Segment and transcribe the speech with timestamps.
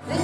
[0.00, 0.14] Hello,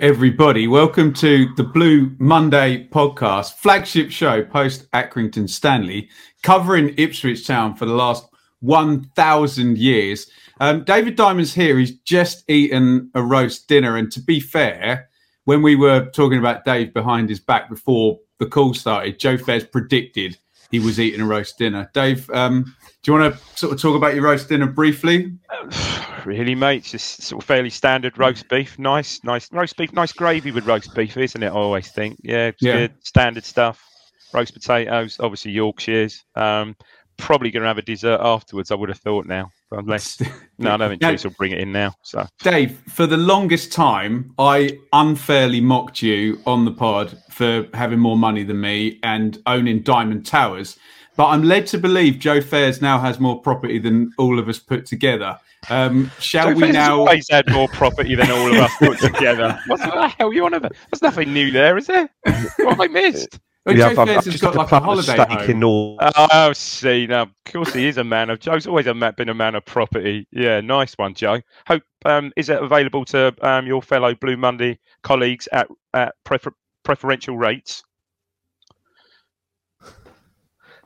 [0.00, 0.66] everybody.
[0.66, 6.08] Welcome to the Blue Monday podcast, flagship show post Accrington Stanley,
[6.42, 8.26] covering Ipswich Town for the last
[8.60, 10.30] 1,000 years.
[10.62, 11.76] Um, David Diamond's here.
[11.76, 13.96] He's just eaten a roast dinner.
[13.96, 15.08] And to be fair,
[15.44, 19.64] when we were talking about Dave behind his back before the call started, Joe Fairs
[19.64, 20.38] predicted
[20.70, 21.90] he was eating a roast dinner.
[21.92, 22.62] Dave, um,
[23.02, 25.36] do you want to sort of talk about your roast dinner briefly?
[26.24, 26.84] really, mate.
[26.84, 28.78] Just sort of fairly standard roast beef.
[28.78, 29.92] Nice, nice roast beef.
[29.92, 31.48] Nice gravy with roast beef, isn't it?
[31.48, 32.20] I always think.
[32.22, 32.72] Yeah, Yeah.
[32.72, 32.94] good.
[33.04, 33.84] Standard stuff.
[34.32, 36.22] Roast potatoes, obviously Yorkshires.
[36.36, 36.76] Um,
[37.22, 38.70] probably going to have a dessert afterwards.
[38.70, 40.20] I would have thought now, but unless
[40.58, 41.94] no, I don't think Now- will bring it in now.
[42.02, 47.98] So Dave, for the longest time, I unfairly mocked you on the pod for having
[48.00, 50.78] more money than me and owning Diamond Towers.
[51.16, 54.58] But I'm led to believe Joe Fairs now has more property than all of us
[54.58, 55.38] put together.
[55.70, 56.98] Um, shall Joe we Fairs now?
[57.00, 59.58] always had more property than all of us put together.
[59.68, 60.72] What the hell are you on about?
[60.90, 62.08] There's nothing new there, is there?
[62.24, 63.38] What have I missed?
[63.64, 65.50] Well, Yeah, Joe I've, Fairs I've has just got got like a plant holiday home.
[65.50, 66.12] in North.
[66.16, 68.40] Oh, see, now, of course he is a man of.
[68.40, 70.26] Joe's always a man, been a man of property.
[70.32, 71.40] Yeah, nice one, Joe.
[71.68, 76.54] Hope um, is it available to um, your fellow Blue Monday colleagues at at prefer-
[76.82, 77.84] preferential rates?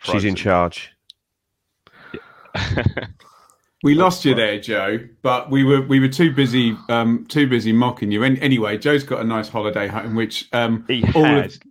[0.02, 0.36] She's in Frozen.
[0.36, 0.92] charge.
[3.82, 7.72] We lost you there, Joe, but we were we were too busy um, too busy
[7.72, 8.24] mocking you.
[8.24, 11.56] An anyway, Joe's got a nice holiday home, which um, He all has.
[11.56, 11.62] of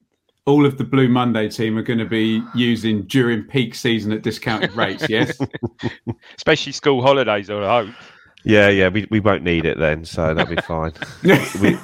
[0.46, 4.22] all of the Blue Monday team are going to be using during peak season at
[4.22, 5.06] discounted rates.
[5.16, 5.38] Yes.
[6.36, 7.96] Especially school holidays, I hope.
[8.44, 10.92] Yeah, yeah, we, we won't need it then, so that'll be fine.
[11.62, 11.78] we,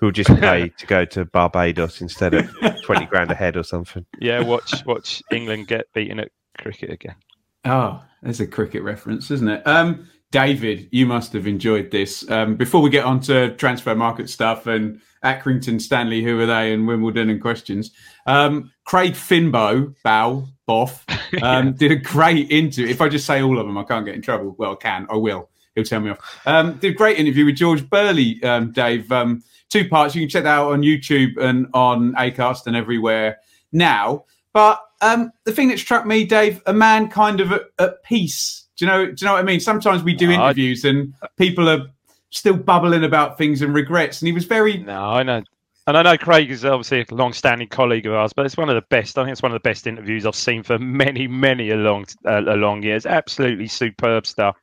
[0.00, 2.48] we'll just pay to go to Barbados instead of
[2.84, 4.06] 20 grand a head or something.
[4.18, 7.16] Yeah, watch watch England get beaten at cricket again.
[7.64, 9.66] Oh, there's a cricket reference, isn't it?
[9.66, 12.28] Um, David, you must have enjoyed this.
[12.30, 16.72] Um, before we get on to transfer market stuff and Accrington, Stanley, who are they,
[16.72, 17.92] and Wimbledon and questions,
[18.26, 21.02] um, Craig Finbow, Bow, Boff,
[21.42, 22.88] um, did a great interview.
[22.88, 24.54] If I just say all of them, I can't get in trouble.
[24.58, 25.48] Well, I can, I will.
[25.74, 26.40] He'll tell me off.
[26.46, 29.10] Um, did a great interview with George Burley, um, Dave.
[29.12, 30.14] Um, two parts.
[30.14, 33.38] You can check that out on YouTube and on Acast and everywhere
[33.72, 34.24] now.
[34.52, 38.65] But um, the thing that struck me, Dave, a man kind of at, at peace.
[38.76, 39.06] Do you know?
[39.06, 39.60] Do you know what I mean?
[39.60, 41.86] Sometimes we do I- interviews and people are
[42.30, 44.78] still bubbling about things and regrets, and he was very.
[44.78, 45.42] No, I know.
[45.88, 48.74] And I know Craig is obviously a long-standing colleague of ours, but it's one of
[48.74, 49.16] the best.
[49.16, 52.06] I think it's one of the best interviews I've seen for many, many a long,
[52.24, 53.06] uh, a long years.
[53.06, 54.56] Absolutely superb stuff.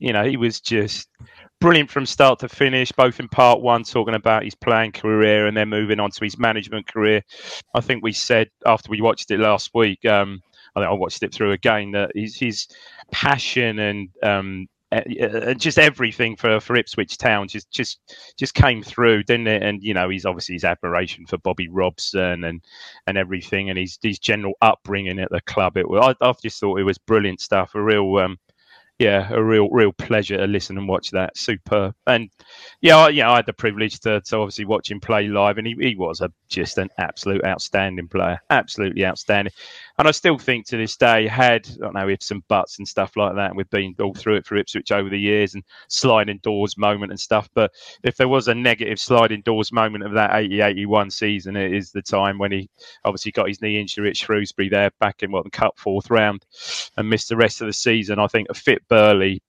[0.00, 1.08] You know, he was just
[1.62, 2.92] brilliant from start to finish.
[2.92, 6.38] Both in part one, talking about his playing career, and then moving on to his
[6.38, 7.22] management career.
[7.74, 10.04] I think we said after we watched it last week.
[10.04, 10.42] Um,
[10.76, 11.92] I I watched it through again.
[11.92, 12.68] That his his
[13.10, 17.98] passion and um, uh, just everything for, for Ipswich Town just just
[18.36, 19.62] just came through, didn't it?
[19.62, 22.62] And you know, he's obviously his admiration for Bobby Robson and
[23.06, 25.76] and everything, and his his general upbringing at the club.
[25.76, 27.74] It I, I've just thought it was brilliant stuff.
[27.74, 28.38] A real um,
[28.98, 31.36] yeah, a real real pleasure to listen and watch that.
[31.36, 31.92] Super.
[32.06, 32.30] And
[32.80, 35.66] yeah, I, yeah, I had the privilege to, to obviously watch him play live, and
[35.66, 39.52] he, he was a just an absolute outstanding player, absolutely outstanding.
[39.98, 42.86] And I still think to this day, had I don't know, with some butts and
[42.86, 45.64] stuff like that, and we've been all through it for Ipswich over the years and
[45.88, 47.48] sliding doors moment and stuff.
[47.54, 47.72] But
[48.02, 52.02] if there was a negative sliding doors moment of that 80-81 season, it is the
[52.02, 52.68] time when he
[53.04, 56.44] obviously got his knee injury at Shrewsbury there back in what the Cup fourth round
[56.98, 58.18] and missed the rest of the season.
[58.18, 59.42] I think a fit Burley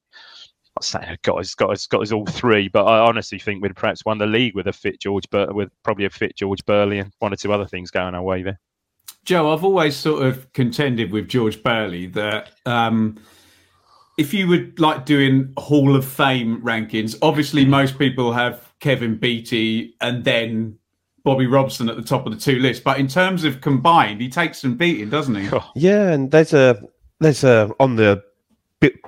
[0.78, 3.76] not saying got his got his got his all three, but I honestly think we'd
[3.76, 7.00] perhaps won the league with a fit George, but with probably a fit George Burley
[7.00, 8.60] and one or two other things going our way there.
[9.28, 13.20] Joe, I've always sort of contended with George Burley that um,
[14.18, 19.96] if you would like doing Hall of Fame rankings, obviously most people have Kevin Beattie
[20.00, 20.80] and then
[21.26, 22.82] Bobby Robson at the top of the two lists.
[22.82, 25.50] But in terms of combined, he takes some beating, doesn't he?
[25.76, 26.82] Yeah, and there's a
[27.20, 28.24] there's a on the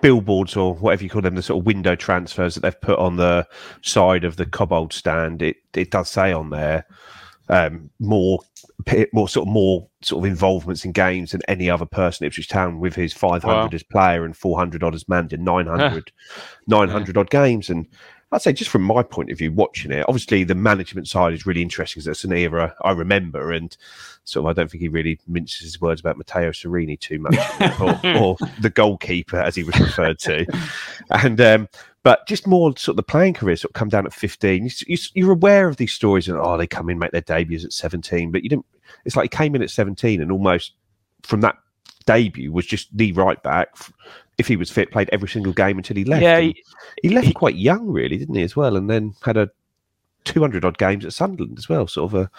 [0.02, 3.16] billboards or whatever you call them, the sort of window transfers that they've put on
[3.16, 3.48] the
[3.84, 5.42] side of the Cobbold stand.
[5.42, 6.86] It it does say on there
[7.50, 8.40] um, more
[9.12, 12.48] more sort of more sort of involvements in games than any other person at Ipswich
[12.48, 13.70] Town with his 500 wow.
[13.72, 16.12] as player and 400 odd as manager, 900,
[16.68, 17.20] 900 yeah.
[17.20, 17.70] odd games.
[17.70, 17.88] And
[18.32, 21.46] I'd say just from my point of view, watching it, obviously the management side is
[21.46, 23.76] really interesting because it's an era I remember, and
[24.24, 27.36] sort of I don't think he really minces his words about Matteo Sereni too much,
[27.82, 30.46] or, or, the goalkeeper as he was referred to,
[31.10, 31.70] and um,
[32.10, 34.68] but just more sort of the playing career sort of come down at 15.
[34.88, 37.72] You, are aware of these stories and oh, they come in, make their debuts at
[37.72, 38.66] 17, but you didn't.
[39.06, 40.74] It's like he came in at 17 and almost
[41.22, 41.58] from that
[42.08, 43.76] debut was just the right back.
[44.40, 46.24] If he was fit, played every single game until he left.
[46.24, 46.64] Yeah, he,
[47.04, 48.76] he, left he, quite young, really, didn't he, as well?
[48.76, 49.52] And then had a
[50.24, 51.86] 200 odd games at Sunderland as well.
[51.86, 52.32] Sort of a,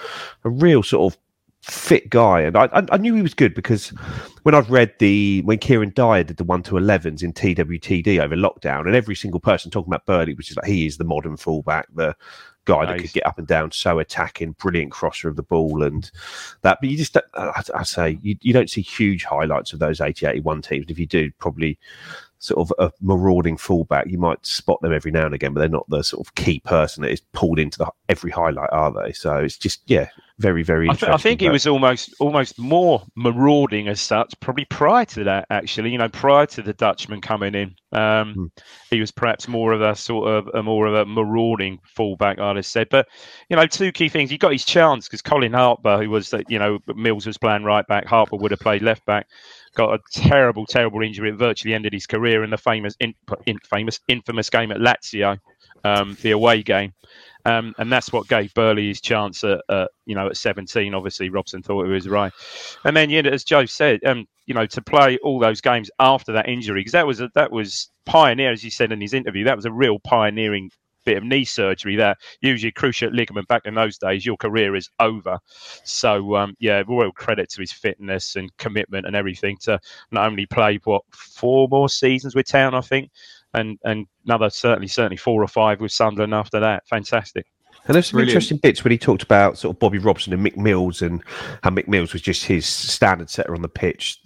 [0.42, 1.18] a real sort of
[1.62, 3.88] fit guy, and I, I knew he was good because
[4.42, 8.36] when I've read the when Kieran Dyer did the one to elevens in TWTD over
[8.36, 11.36] lockdown, and every single person talking about Burley, which is like he is the modern
[11.36, 12.16] fullback, the
[12.64, 12.88] guy nice.
[12.88, 16.10] that could get up and down, so attacking, brilliant crosser of the ball, and
[16.62, 16.78] that.
[16.80, 20.26] But you just, I, I say, you, you don't see huge highlights of those 80
[20.26, 20.86] 81 teams.
[20.88, 21.78] If you do, probably
[22.40, 25.68] sort of a marauding fullback, you might spot them every now and again, but they're
[25.68, 29.12] not the sort of key person that is pulled into the every highlight, are they?
[29.12, 30.08] So it's just yeah,
[30.38, 30.88] very very.
[30.88, 35.24] I, th- I think he was almost almost more marauding as such, probably prior to
[35.24, 35.46] that.
[35.50, 38.46] Actually, you know, prior to the Dutchman coming in, um, hmm.
[38.90, 42.56] he was perhaps more of a sort of a more of a marauding fullback, I'd
[42.56, 42.88] have said.
[42.90, 43.06] But
[43.50, 46.50] you know, two key things: he got his chance because Colin Harper, who was that
[46.50, 49.26] you know Mills was playing right back, Harper would have played left back
[49.74, 51.30] got a terrible, terrible injury.
[51.30, 53.14] It virtually ended his career in the famous, in,
[53.46, 55.38] in, famous, infamous game at Lazio,
[55.84, 56.92] um, the away game.
[57.44, 59.60] Um, and that's what gave Burley his chance at,
[60.04, 60.94] you know, at 17.
[60.94, 62.32] Obviously, Robson thought it was right.
[62.84, 65.90] And then, you know, as Joe said, um, you know, to play all those games
[65.98, 69.14] after that injury, because that was a, that was pioneer, as you said in his
[69.14, 69.44] interview.
[69.44, 70.70] That was a real pioneering
[71.04, 72.16] bit of knee surgery there.
[72.40, 75.38] Usually, cruciate ligament back in those days, your career is over.
[75.84, 79.78] So, um, yeah, royal credit to his fitness and commitment and everything to
[80.10, 83.10] not only play what four more seasons with Town, I think,
[83.54, 86.86] and and another certainly certainly four or five with Sunderland after that.
[86.88, 87.46] Fantastic.
[87.86, 88.30] And there's some Brilliant.
[88.30, 91.22] interesting bits when he talked about sort of Bobby Robson and Mick Mills and
[91.62, 94.20] how Mick Mills was just his standard setter on the pitch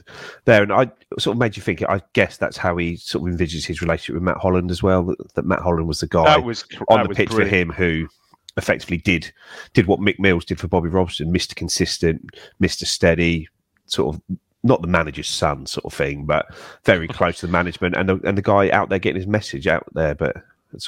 [0.44, 0.62] there.
[0.62, 3.64] And I sort of made you think, I guess that's how he sort of envisages
[3.64, 6.64] his relationship with Matt Holland as well, that, that Matt Holland was the guy was,
[6.88, 7.50] on the pitch brilliant.
[7.50, 8.08] for him who
[8.56, 9.32] effectively did
[9.72, 11.54] did what Mick Mills did for Bobby Robson, Mr.
[11.54, 12.84] Consistent, Mr.
[12.84, 13.48] Steady,
[13.86, 14.22] sort of
[14.62, 16.46] not the manager's son sort of thing, but
[16.84, 19.66] very close to the management and the, and the guy out there getting his message
[19.66, 20.14] out there.
[20.14, 20.36] But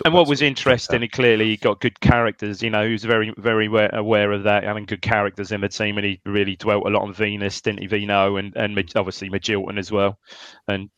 [0.04, 2.62] and what was interesting, he clearly got good characters.
[2.62, 5.98] You know, he was very, very aware, of that, having good characters in the team,
[5.98, 9.78] and he really dwelt a lot on Venus, didn't he, Vino, and and obviously Magilton
[9.78, 10.18] as well,
[10.68, 10.90] and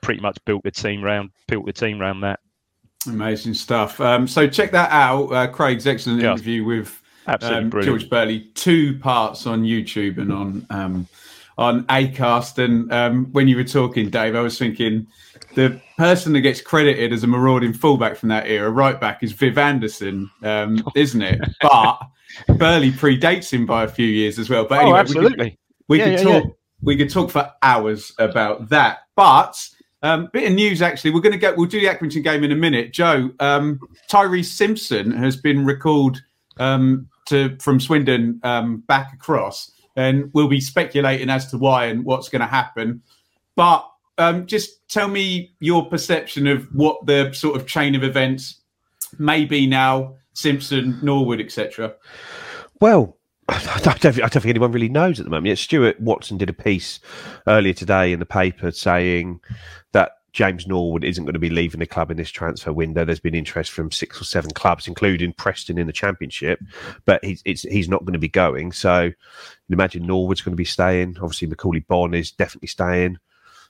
[0.00, 2.40] pretty much built the team round, built the team round that.
[3.06, 4.00] Amazing stuff.
[4.00, 5.32] Um, so check that out.
[5.32, 6.32] Uh, Craig's excellent yeah.
[6.32, 8.40] interview with um, George Burley.
[8.54, 11.08] Two parts on YouTube and on um,
[11.58, 12.62] on Acast.
[12.62, 15.06] And um, when you were talking, Dave, I was thinking
[15.54, 19.32] the person that gets credited as a marauding fullback from that era, right back, is
[19.32, 21.40] Viv Anderson, um, isn't it?
[21.60, 21.98] But
[22.58, 24.64] Burley predates him by a few years as well.
[24.64, 25.44] But oh, anyway, oh, absolutely.
[25.46, 25.58] We could,
[25.88, 26.44] we yeah, could yeah, talk.
[26.44, 26.50] Yeah.
[26.82, 28.98] We could talk for hours about that.
[29.16, 29.56] But
[30.02, 31.10] um, bit of news actually.
[31.10, 31.56] We're going to get.
[31.56, 32.92] We'll do the Accrington game in a minute.
[32.92, 36.22] Joe, um, Tyreece Simpson has been recalled
[36.58, 42.04] um, to from Swindon um, back across, and we'll be speculating as to why and
[42.04, 43.02] what's going to happen.
[43.56, 43.88] But
[44.18, 48.60] um, just tell me your perception of what the sort of chain of events
[49.18, 51.94] may be now, Simpson, Norwood, etc.
[52.80, 53.16] Well,
[53.48, 55.46] I don't, I don't, think anyone really knows at the moment.
[55.46, 57.00] Yet Stuart Watson did a piece
[57.46, 59.40] earlier today in the paper saying
[59.92, 63.06] that James Norwood isn't going to be leaving the club in this transfer window.
[63.06, 66.60] There's been interest from six or seven clubs, including Preston in the Championship,
[67.06, 68.72] but he's he's not going to be going.
[68.72, 69.12] So
[69.70, 71.16] imagine Norwood's going to be staying.
[71.22, 73.16] Obviously, Macauley Bonne is definitely staying.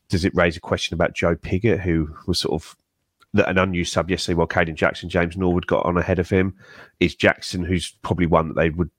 [0.08, 2.76] Does it raise a question about Joe Pigott, who was sort of
[3.46, 6.56] an unused sub yesterday while Kayden Jackson, James Norwood got on ahead of him?
[6.98, 8.90] Is Jackson, who's probably one that they would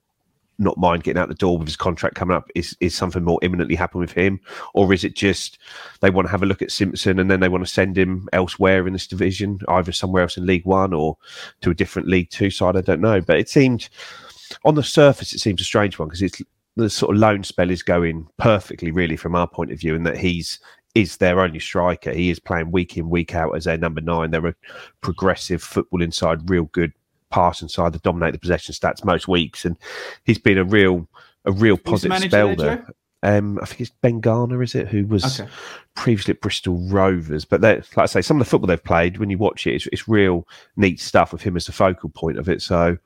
[0.60, 2.50] not mind getting out the door with his contract coming up?
[2.56, 4.40] Is is something more imminently happen with him,
[4.74, 5.60] or is it just
[6.02, 8.28] they want to have a look at Simpson and then they want to send him
[8.34, 11.18] elsewhere in this division, either somewhere else in League One or
[11.62, 12.76] to a different League Two side?
[12.76, 13.90] I don't know, but it seemed
[14.64, 16.42] on the surface it seems a strange one because it's
[16.78, 20.06] the sort of loan spell is going perfectly, really, from our point of view, and
[20.06, 20.60] that he's
[20.96, 22.12] is their only striker.
[22.12, 24.32] He is playing week in, week out as their number nine.
[24.32, 24.56] They're a
[25.02, 26.92] progressive football inside, real good
[27.30, 29.78] pass side that dominate the possession stats most weeks, and
[30.24, 31.08] he's been a real
[31.46, 32.86] a real positive spell there.
[33.24, 35.50] Um, I think it's Ben Garner, is it, who was okay.
[35.96, 37.46] previously at Bristol Rovers.
[37.46, 39.88] But like I say, some of the football they've played, when you watch it, it's,
[39.88, 42.62] it's real neat stuff with him as the focal point of it.
[42.62, 42.98] So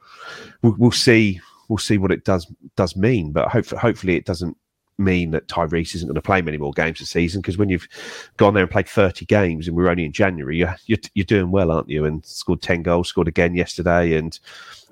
[0.61, 3.31] we'll, we'll see, we'll see what it does does mean.
[3.31, 4.57] But hopefully, hopefully it doesn't
[5.03, 7.87] mean that Tyreece isn't going to play many more games this season because when you've
[8.37, 11.51] gone there and played 30 games and we're only in January, you're, you're, you're doing
[11.51, 12.05] well, aren't you?
[12.05, 14.39] And scored 10 goals, scored again yesterday, and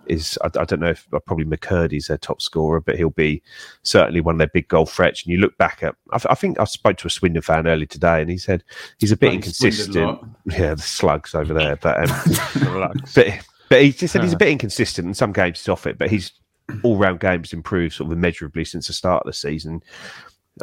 [0.09, 3.41] is I, I don't know if uh, probably McKirdy's their top scorer, but he'll be
[3.83, 5.23] certainly one of their big goal threats.
[5.23, 7.85] And you look back at, I, I think I spoke to a Swindon fan earlier
[7.85, 8.63] today, and he said
[8.97, 10.19] he's a bit inconsistent.
[10.45, 13.27] Yeah, the slugs over there, but um, but
[13.69, 15.07] but he just said he's a bit inconsistent.
[15.07, 16.33] In some games he's off it, but he's
[16.83, 19.81] all round games improved sort of immeasurably since the start of the season.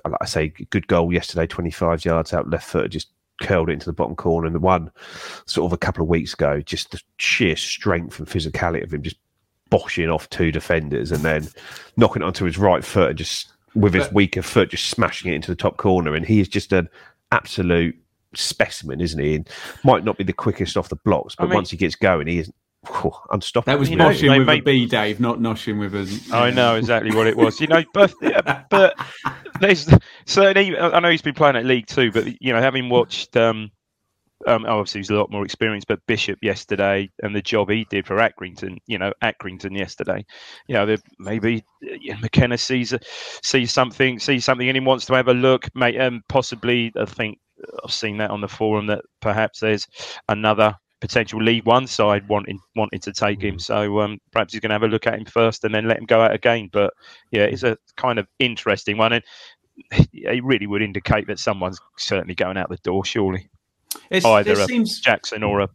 [0.04, 3.08] Uh, like I say, good goal yesterday, 25 yards out left foot, just
[3.42, 4.46] curled it into the bottom corner.
[4.46, 4.90] And the one
[5.46, 9.02] sort of a couple of weeks ago, just the sheer strength and physicality of him
[9.02, 9.16] just
[9.70, 11.48] boshing off two defenders and then
[11.96, 15.34] knocking it onto his right foot and just with his weaker foot just smashing it
[15.34, 16.14] into the top corner.
[16.14, 16.88] And he is just an
[17.32, 17.96] absolute
[18.34, 19.36] specimen, isn't he?
[19.36, 19.48] And
[19.84, 22.26] might not be the quickest off the blocks, but I mean, once he gets going,
[22.26, 22.50] he is
[22.88, 23.72] oh, unstoppable.
[23.72, 26.34] That was you noshing know, with a B, Dave, not noshing with a.
[26.34, 27.60] I know exactly what it was.
[27.60, 28.14] You know, but
[28.70, 28.94] but
[29.60, 29.88] there's
[30.26, 30.76] certainly.
[30.78, 33.36] I know he's been playing at League Two, but you know, having watched.
[33.36, 33.70] um
[34.46, 38.06] um, obviously he's a lot more experienced, but Bishop yesterday and the job he did
[38.06, 40.24] for Accrington, you know, Accrington yesterday,
[40.68, 42.94] you know, maybe you know, McKenna sees
[43.42, 45.66] sees something, sees something, and he wants to have a look.
[45.74, 47.38] Mate, um, possibly, I think
[47.82, 49.88] I've seen that on the forum that perhaps there's
[50.28, 53.56] another potential League One side wanting wanting to take him.
[53.56, 53.60] Mm.
[53.60, 55.98] So um, perhaps he's going to have a look at him first and then let
[55.98, 56.70] him go out again.
[56.72, 56.94] But
[57.30, 59.24] yeah, it's a kind of interesting one, and
[60.12, 63.04] it really would indicate that someone's certainly going out the door.
[63.04, 63.48] Surely,
[64.10, 65.00] it's, either a seems...
[65.00, 65.68] Jackson or a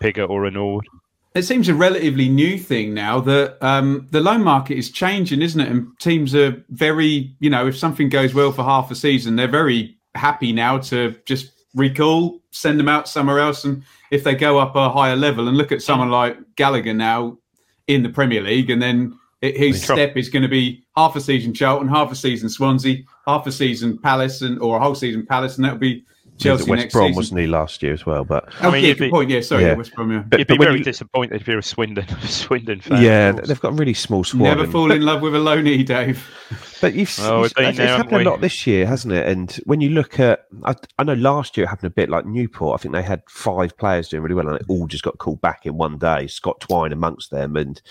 [0.00, 0.86] Pigott or a Nord.
[1.34, 5.60] It seems a relatively new thing now that um, the loan market is changing, isn't
[5.60, 5.68] it?
[5.68, 9.46] And teams are very, you know, if something goes well for half a season, they're
[9.46, 14.58] very happy now to just recall, send them out somewhere else, and if they go
[14.58, 17.38] up a higher level and look at someone like Gallagher now
[17.86, 21.54] in the Premier League, and then his step is going to be half a season
[21.54, 25.56] Charlton, half a season Swansea, half a season Palace, and or a whole season Palace,
[25.56, 26.04] and that'll be
[26.38, 27.16] Chelsea West next Brom season.
[27.16, 28.24] wasn't he last year as well?
[28.24, 29.30] But oh, I mean, yeah, good be, point.
[29.30, 29.74] Yeah, sorry, yeah.
[29.74, 30.10] West Brom.
[30.10, 30.22] Yeah.
[30.26, 33.02] But, you'd be very you, disappointed if you're a Swindon Swindon fan.
[33.02, 34.44] Yeah, they've got a really small squad.
[34.44, 36.26] Never and, fall in love with a loanee, Dave.
[36.80, 39.26] But you've, oh, you've it's, it's happened a lot this year, hasn't it?
[39.26, 42.24] And when you look at, I, I, know last year it happened a bit like
[42.24, 42.78] Newport.
[42.78, 45.40] I think they had five players doing really well, and they all just got called
[45.40, 46.28] back in one day.
[46.28, 47.82] Scott Twine amongst them, and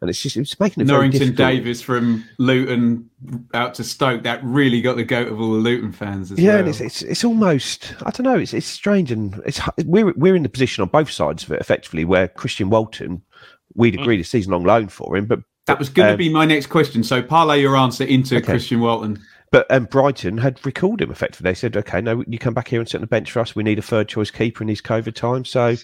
[0.00, 3.10] and it's just it's making it Norrington Davies from Luton
[3.54, 4.22] out to Stoke.
[4.22, 6.30] That really got the goat of all the Luton fans.
[6.32, 6.58] yeah, well.
[6.60, 8.38] and it's, it's it's almost I don't know.
[8.38, 11.60] It's it's strange, and it's we're we're in the position on both sides of it
[11.60, 13.22] effectively where Christian Walton
[13.74, 14.00] we'd mm.
[14.00, 16.44] agreed a season long loan for him, but that was going to um, be my
[16.44, 17.02] next question.
[17.02, 18.44] So parlay your answer into okay.
[18.44, 19.22] Christian Walton.
[19.54, 21.48] But um, Brighton had recalled him effectively.
[21.48, 23.54] They said, okay, no, you come back here and sit on the bench for us.
[23.54, 25.48] We need a third choice keeper in these COVID times.
[25.48, 25.76] So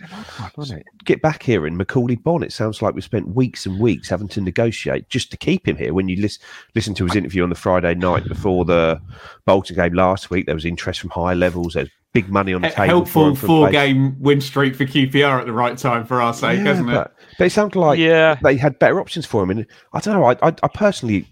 [1.04, 1.64] get back here.
[1.64, 5.30] And Macauley Bonne, it sounds like we spent weeks and weeks having to negotiate just
[5.30, 5.94] to keep him here.
[5.94, 6.42] When you listen,
[6.74, 9.00] listen to his interview on the Friday night before the
[9.46, 11.74] Bolton game last week, there was interest from high levels.
[11.74, 12.86] There's big money on the table.
[12.86, 16.64] Helpful four game win streak for QPR at the right time for our sake, yeah,
[16.64, 16.94] hasn't it?
[16.94, 18.36] But, but it sounded like yeah.
[18.42, 19.50] they had better options for him.
[19.50, 21.28] And I don't know, I, I, I personally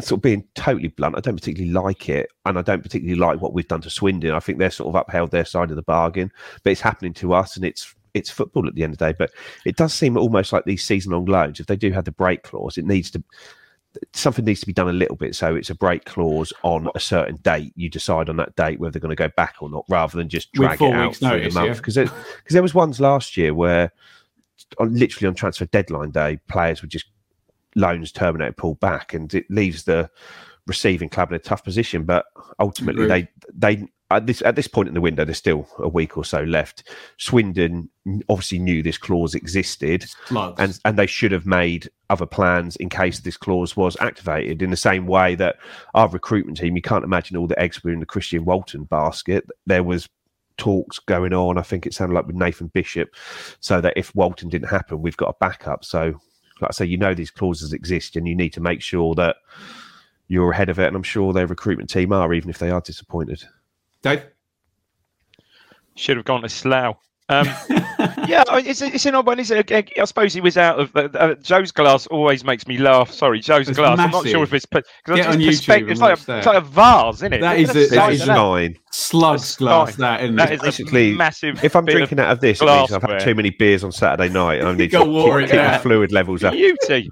[0.00, 3.40] sort of being totally blunt, I don't particularly like it, and I don't particularly like
[3.40, 4.32] what we've done to Swindon.
[4.32, 6.30] I think they're sort of upheld their side of the bargain,
[6.62, 9.16] but it's happening to us, and it's it's football at the end of the day.
[9.18, 9.30] But
[9.64, 11.60] it does seem almost like these season-long loans.
[11.60, 13.22] If they do have the break clause, it needs to
[14.12, 15.34] something needs to be done a little bit.
[15.34, 17.72] So it's a break clause on a certain date.
[17.74, 20.28] You decide on that date whether they're going to go back or not, rather than
[20.28, 21.76] just drag it out through notice, the month.
[21.78, 22.04] Because yeah.
[22.04, 23.92] because there was ones last year where,
[24.78, 27.06] on, literally on transfer deadline day, players were just
[27.76, 30.10] loans terminated, pulled back, and it leaves the
[30.66, 32.04] receiving club in a tough position.
[32.04, 32.26] But
[32.58, 36.16] ultimately, they they at this at this point in the window, there's still a week
[36.16, 36.88] or so left.
[37.18, 37.90] Swindon
[38.28, 40.60] obviously knew this clause existed, Slugs.
[40.60, 44.62] and and they should have made other plans in case this clause was activated.
[44.62, 45.56] In the same way that
[45.94, 49.46] our recruitment team, you can't imagine all the eggs were in the Christian Walton basket.
[49.66, 50.08] There was
[50.56, 51.56] talks going on.
[51.56, 53.14] I think it sounded like with Nathan Bishop,
[53.60, 55.84] so that if Walton didn't happen, we've got a backup.
[55.84, 56.20] So,
[56.60, 59.36] like I say, you know these clauses exist, and you need to make sure that
[60.28, 60.86] you're ahead of it.
[60.86, 63.44] And I'm sure their recruitment team are, even if they are disappointed.
[64.02, 64.24] Dave?
[65.94, 66.96] Should have gone to Slough.
[67.30, 67.46] Um,
[68.26, 69.90] yeah, it's, it's an odd one, isn't it?
[69.98, 72.06] I suppose he was out of uh, uh, Joe's glass.
[72.06, 73.10] Always makes me laugh.
[73.10, 73.98] Sorry, Joe's It's glass.
[73.98, 76.38] I'm not sure if it's because Get on it's, YouTube it's like watch a, that.
[76.38, 77.40] it's like a vase, isn't it?
[77.42, 78.78] That is Look is a- the that That is of nine.
[78.90, 80.54] Slugs glass, that, isn't That it?
[80.54, 81.62] is Basically, a massive.
[81.62, 84.32] If I'm drinking out of this, it means I've had too many beers on Saturday
[84.32, 86.52] night, and I need to Got keep, water it keep my fluid levels up.
[86.54, 87.10] beauty.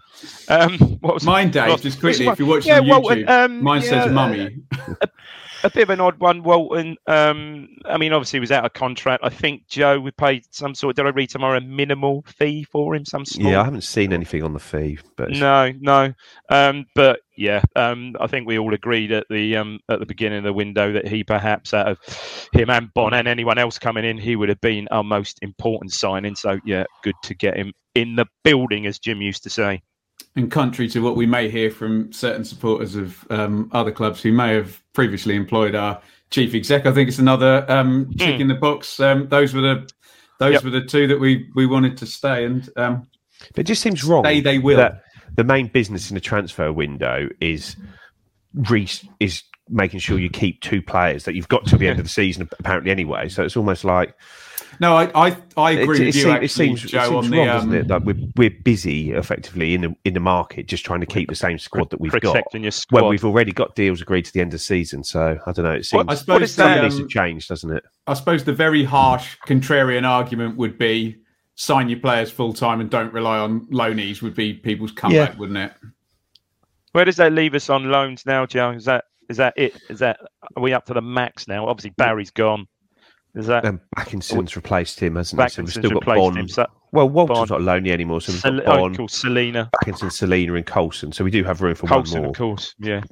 [0.49, 3.63] Um, what was Mine, Dave, just quickly, if you're watching yeah, on Walton, YouTube, um,
[3.63, 4.57] mine yeah, says mummy.
[5.67, 6.97] a bit of an odd one, Walton.
[7.07, 9.25] Um, I mean, obviously, he was out of contract.
[9.25, 10.97] I think Joe we paid some sort.
[10.97, 13.05] Did I read tomorrow a minimal fee for him?
[13.05, 13.51] Some small.
[13.51, 16.15] Yeah, I haven't seen anything on the fee, but No, no.
[16.49, 20.39] Um, but yeah, um, I think we all agreed at the um, at the beginning
[20.39, 21.99] of the window that he perhaps out of
[22.53, 25.93] him and Bonne and anyone else coming in, he would have been our most important
[25.93, 26.37] signing.
[26.37, 29.83] So yeah, good to get him in the building, as Jim used to say.
[30.35, 34.33] And contrary to what we may hear from certain supporters of um, other clubs who
[34.33, 38.55] may have previously employed our chief exec, I think it's another um, chick in the
[38.55, 39.01] box.
[39.01, 39.89] Um, those were the
[40.39, 40.65] those Yep.
[40.65, 43.07] were the two that we we wanted to stay, and um,
[43.55, 44.25] but it just seems wrong.
[44.25, 44.77] They- they will.
[44.77, 45.03] That
[45.37, 47.75] the main business in the transfer window is
[48.53, 48.89] re-
[49.21, 52.11] is making sure you keep two players that you've got till the end of the
[52.11, 53.29] season, apparently anyway.
[53.31, 54.15] So it's almost like
[54.81, 56.13] no, I I, I agree it, with it you.
[56.13, 57.89] seem- actually, it seems, it seems on wrong, the doesn't um, it?
[57.89, 61.35] Like we're we're busy effectively in the in the market, just trying to keep the
[61.35, 62.21] same squad that we've got.
[62.21, 63.03] Protecting your squad.
[63.03, 65.65] Well, we've already got deals agreed to the end of the season, so I don't
[65.65, 65.73] know.
[65.73, 67.85] It seems I suppose is the, that, something needs to um, change, doesn't it?
[68.07, 71.17] I suppose the very harsh contrarian argument would be
[71.57, 75.59] sign your players full time and don't rely on loanees would be people's comeback, wouldn't
[75.59, 75.73] it?
[76.93, 78.71] Where does that leave us on loans now, Joe?
[78.71, 79.77] Is that is that it?
[79.91, 80.19] Is that
[80.57, 81.67] are we up to the max now?
[81.67, 82.67] Obviously, Barry's gone.
[83.37, 85.49] Is that And Bakinson's replaced him, hasn't he?
[85.51, 86.37] So we've still got Bonne.
[86.39, 86.49] him?
[86.49, 87.49] So, Well, Walter's Bonne.
[87.49, 91.13] not lonely anymore, so we've Sel- got oh, Bonne, cool, Celina, Bakinson, Celina, and Coulson.
[91.13, 92.31] So we do have room for Coulson, one more.
[92.31, 92.75] of course.
[92.79, 93.03] Yeah,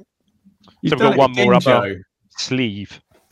[0.81, 1.91] You've So we've got one again, more up our-
[2.37, 2.99] sleeve.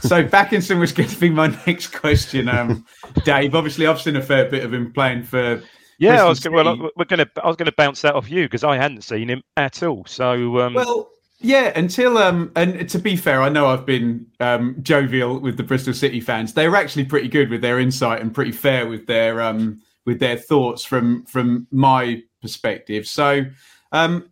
[0.00, 2.84] so Bakinson was going to be my next question, um,
[3.24, 3.54] Dave.
[3.54, 5.62] Obviously, I've seen a fair bit of him playing for.
[5.98, 7.26] Yeah, I was gonna, well, I- we're gonna.
[7.42, 10.04] I was gonna bounce that off you because I hadn't seen him at all.
[10.06, 11.08] So, um, Well,
[11.40, 11.72] yeah.
[11.78, 15.94] Until um, and to be fair, I know I've been um, jovial with the Bristol
[15.94, 16.54] City fans.
[16.54, 20.20] They were actually pretty good with their insight and pretty fair with their um, with
[20.20, 23.06] their thoughts from from my perspective.
[23.06, 23.44] So,
[23.92, 24.30] um,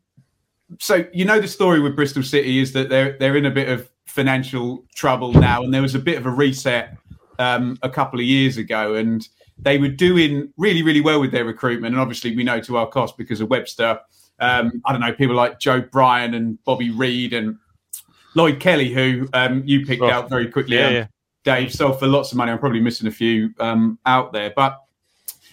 [0.81, 3.69] so you know the story with Bristol City is that they're they're in a bit
[3.69, 6.97] of financial trouble now, and there was a bit of a reset
[7.38, 11.45] um, a couple of years ago, and they were doing really really well with their
[11.45, 14.01] recruitment, and obviously we know to our cost because of Webster.
[14.40, 17.57] Um, I don't know people like Joe Bryan and Bobby Reid and
[18.35, 20.77] Lloyd Kelly, who um, you picked Oh, out very quickly.
[20.77, 21.07] yeah, yeah.
[21.44, 22.51] Dave sold for lots of money.
[22.51, 24.81] I'm probably missing a few um, out there, but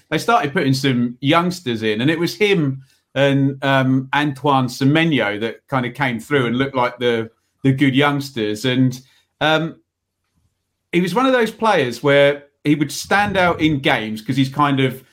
[0.10, 5.68] they started putting some youngsters in, and it was him and um, Antoine Semenyo that
[5.68, 7.30] kind of came through and looked like the
[7.64, 8.66] the good youngsters.
[8.66, 9.00] And
[9.42, 9.82] um,
[10.92, 14.50] he was one of those players where he would stand out in games because he's
[14.50, 15.04] kind of,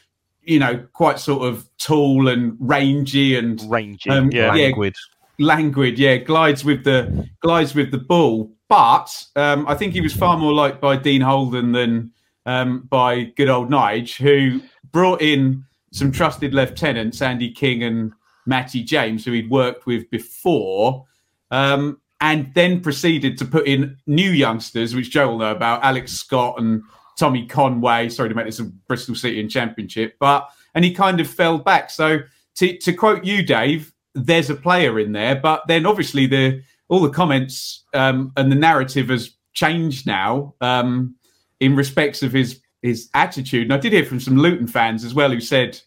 [0.48, 4.08] you know, quite sort of tall and rangy and rangy.
[4.08, 4.54] um, yeah.
[4.54, 4.64] yeah.
[4.64, 4.96] Languid.
[5.38, 8.50] languid, yeah, glides with the glides with the ball.
[8.68, 12.12] But um, I think he was far more liked by Dean Holden than
[12.46, 18.12] um, by good old Nige, who brought in some trusted lieutenants, Andy King and
[18.46, 21.06] Matty James, who he'd worked with before,
[21.50, 26.12] um, and then proceeded to put in new youngsters, which Joe will know about, Alex
[26.12, 26.82] Scott and
[27.18, 28.08] Tommy Conway.
[28.08, 31.58] Sorry to make this a Bristol City and Championship, but and he kind of fell
[31.58, 31.90] back.
[31.90, 32.20] So
[32.56, 37.00] to, to quote you, Dave, there's a player in there, but then obviously the all
[37.00, 41.16] the comments um, and the narrative has changed now um,
[41.60, 43.64] in respects of his his attitude.
[43.64, 45.80] And I did hear from some Luton fans as well who said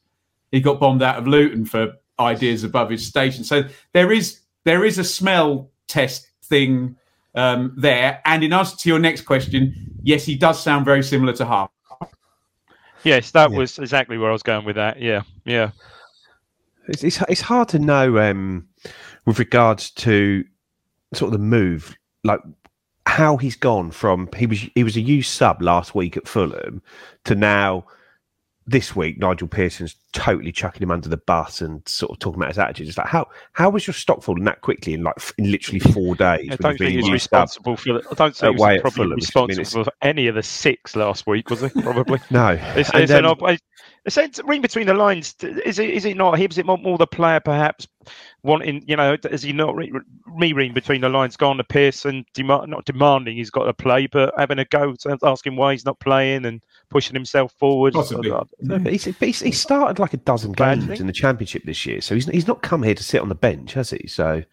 [0.52, 3.44] he got bombed out of Luton for ideas above his station.
[3.44, 3.64] So
[3.94, 6.98] there is there is a smell test thing
[7.36, 8.22] um, there.
[8.26, 11.72] And in answer to your next question, yes, he does sound very similar to Harp.
[13.04, 13.58] Yes, that Yeah.
[13.58, 15.02] was exactly where I was going with that.
[15.02, 15.72] Yeah, yeah.
[16.88, 18.68] It's, it's it's hard to know um,
[19.26, 20.44] with regards to
[21.14, 22.40] sort of the move, like
[23.08, 26.82] how he's gone from he was he was a used sub last week at Fulham
[27.26, 27.86] to now
[28.68, 32.50] this week Nigel Pearson's totally chucking him under the bus and sort of talking about
[32.50, 32.88] his attitude.
[32.88, 36.16] It's like how how was your stock falling that quickly in like in literally four
[36.16, 36.50] days?
[36.52, 37.94] I don't think been he was responsible for.
[37.94, 41.50] The, I don't think he was probably responsible for any of the six last week,
[41.50, 41.70] was he?
[41.82, 42.20] Probably.
[42.30, 43.58] No, It's, And it's then- an
[44.06, 45.36] it's, it's reading between the lines.
[45.42, 45.90] Is it?
[45.90, 46.50] Is it not him?
[46.50, 47.88] Is it more, more the player perhaps
[48.44, 48.84] wanting?
[48.88, 49.92] You know, is he not re-
[50.36, 51.38] me reading between the lines?
[51.38, 55.18] Gone to Pearson, demand, not demanding he's got to play, but having a go, so
[55.24, 57.94] asking why he's not playing and pushing himself forward.
[57.94, 58.30] Possibly.
[58.30, 61.86] No, but he's, but he's, he started like a dozen games in the championship this
[61.86, 64.08] year, so he's he's not come here to sit on the bench, has he?
[64.08, 64.44] So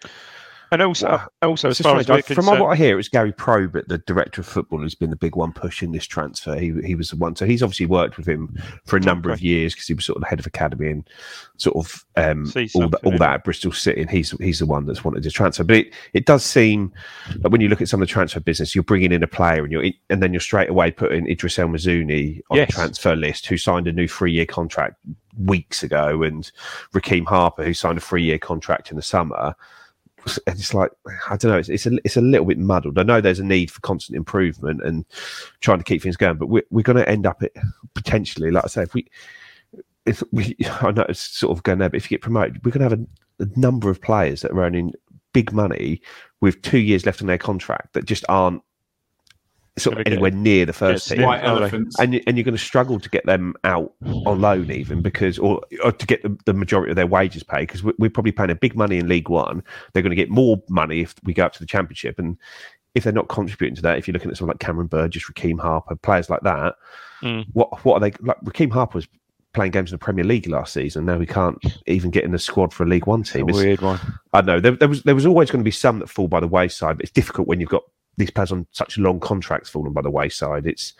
[0.70, 1.28] And also, Wow.
[1.42, 4.40] also as far as we're from what I hear, it was Gary Probert, the director
[4.42, 6.56] of football, who's been the big one pushing this transfer.
[6.56, 8.54] He he was the one, so he's obviously worked with him
[8.84, 11.08] for a number of years because he was sort of the head of academy and
[11.56, 14.02] sort of um, all that all that at Bristol City.
[14.02, 15.64] And he's he's the one that's wanted to transfer.
[15.64, 16.92] But it, it does seem
[17.38, 19.62] that when you look at some of the transfer business, you're bringing in a player
[19.62, 22.68] and you're in, and then you're straight away putting Idris El Mazouni on Yes.
[22.68, 24.96] the transfer list, who signed a new three year contract
[25.38, 26.50] weeks ago, and
[26.92, 29.54] Rekeem Harper, who signed a three year contract in the summer
[30.26, 30.90] it's like
[31.28, 31.58] I don't know.
[31.58, 32.98] It's, it's a it's a little bit muddled.
[32.98, 35.04] I know there's a need for constant improvement and
[35.60, 37.52] trying to keep things going, but we're we're going to end up at
[37.94, 39.06] potentially, like I say, if we
[40.06, 42.72] if we I know it's sort of going there, but if you get promoted, we're
[42.72, 43.00] going to have
[43.40, 44.92] a, a number of players that are earning
[45.32, 46.00] big money
[46.40, 48.62] with two years left on their contract that just aren't
[49.78, 51.22] sort of Gonna get- anywhere near the first team.
[51.22, 51.98] White elephants.
[51.98, 53.92] And, you- and you're going to struggle to get them out
[54.26, 57.62] on loan, even because, or, or to get the, the majority of their wages paid,
[57.62, 59.62] because we're, we're probably paying a big money in League One.
[59.92, 62.36] They're going to get more money if we go up to the Championship, and
[62.94, 65.60] if they're not contributing to that, if you're looking at someone like Cameron Burgess, Rekeem
[65.60, 66.74] Harper, players like that,
[67.22, 67.46] Mm.
[67.52, 68.40] what what are they like?
[68.44, 69.08] Rekeem Harper was
[69.52, 71.04] playing games in the Premier League last season.
[71.04, 73.48] Now he can't even get in the squad for a League One team.
[73.48, 73.98] It's- weird one.
[74.32, 76.38] I know there, there was there was always going to be some that fall by
[76.38, 77.82] the wayside, but it's difficult when you've got
[78.18, 80.66] these players on such long contracts falling by the wayside.
[80.66, 80.92] It's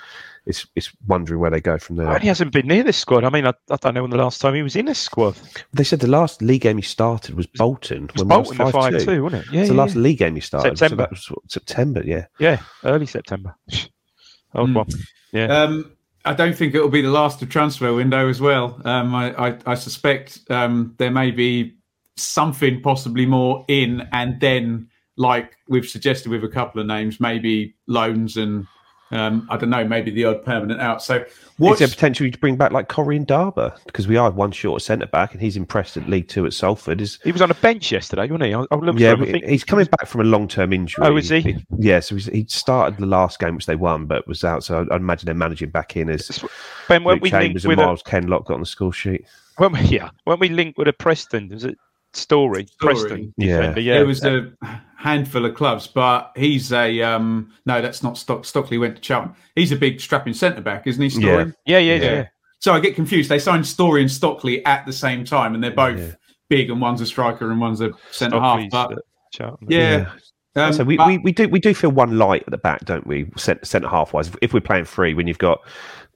[0.46, 2.08] it's it's wondering where they go from there.
[2.08, 3.24] And he hasn't been near this squad.
[3.24, 5.36] I mean, I, I don't know when the last time he was in this squad.
[5.74, 8.04] They said the last league game he started was Bolton.
[8.04, 8.74] It was when Bolton the lost
[9.06, 9.22] 5-2.
[9.22, 9.52] wasn't it?
[9.52, 10.00] Yeah, It's the last yeah.
[10.02, 10.78] league game he started.
[10.78, 11.02] So September.
[11.02, 12.26] that was what, September, yeah.
[12.38, 13.54] yeah, early September.
[14.54, 14.74] Old Mm.
[14.76, 14.86] one.
[15.32, 15.62] Yeah.
[15.62, 15.92] Um,
[16.24, 18.80] I don't think it will be the last of transfer window as well.
[18.84, 21.74] Um, I, I, I suspect um, there may be
[22.16, 27.74] something possibly more in, and then, like we've suggested with a couple of names, maybe
[27.86, 28.66] loans and
[29.10, 31.02] um, I don't know, maybe the odd permanent out.
[31.02, 33.78] So, Is what's there potential to bring back like Corrie Ndaba?
[33.86, 37.00] Because we are one short centre back and he's impressed at League Two at Salford.
[37.00, 38.54] Is he was on a bench yesterday, wasn't he?
[38.54, 39.22] I, I yeah, for.
[39.22, 41.06] I think- he's coming back from a long term injury.
[41.06, 41.56] Oh, is he?
[41.78, 44.62] Yeah, so he's, he started the last game which they won, but was out.
[44.62, 46.44] So I, I imagine they're managing back in as
[46.86, 48.92] Ben, when Luke we linked Chambers and with a, Myles Kenlock got on the score
[48.92, 49.24] sheet.
[49.56, 51.78] when we, yeah, when we linked with a Preston, was it
[52.18, 52.66] Storey?
[52.66, 52.94] Storey.
[52.94, 53.56] Preston Yeah.
[53.58, 53.80] defender.
[53.80, 54.50] Yeah, There was a
[54.96, 57.80] handful of clubs, but he's a um, no.
[57.80, 58.44] That's not Stock.
[58.44, 59.36] Stockley went to Cheltenham.
[59.54, 61.08] He's a big strapping centre back, isn't he?
[61.10, 61.52] Storey.
[61.66, 62.02] yeah, yeah, yeah.
[62.02, 62.26] Yeah.
[62.60, 63.28] So I get confused.
[63.30, 66.12] They signed Storey and Stockley at the same time, and they're both Yeah.
[66.50, 68.68] big, and one's a striker and one's a centre half.
[68.70, 68.98] But at
[69.32, 69.70] Cheltenham.
[69.70, 70.10] yeah,
[70.58, 72.84] um, so we, but- we, we do we do feel one light at the back,
[72.84, 73.30] don't we?
[73.36, 74.30] Centre, centre half wise.
[74.42, 75.60] If we're playing three, when you've got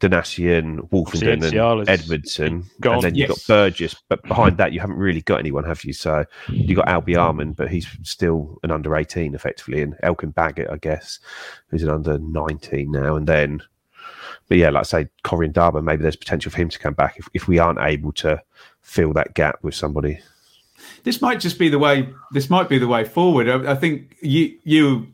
[0.01, 2.95] Donacien, Woolfenden, and Cianciala's Edmundson, gone.
[2.95, 5.93] and then you've got Burgess, but behind that you haven't really got anyone, have you?
[5.93, 10.71] So you've got Albie Armin, but he's still an under eighteen effectively, and Elkan Baggott,
[10.71, 11.21] I guess,
[11.69, 13.63] who's an under nineteen now, and then.
[14.49, 17.17] But yeah, like I say, Corrie Ndaba, maybe there's potential for him to come back
[17.17, 18.43] if, if we aren't able to
[18.83, 20.21] fill that gap with somebody.
[21.05, 22.09] This might just be the way.
[22.33, 23.49] This might be the way forward.
[23.49, 25.07] I, I think you, you,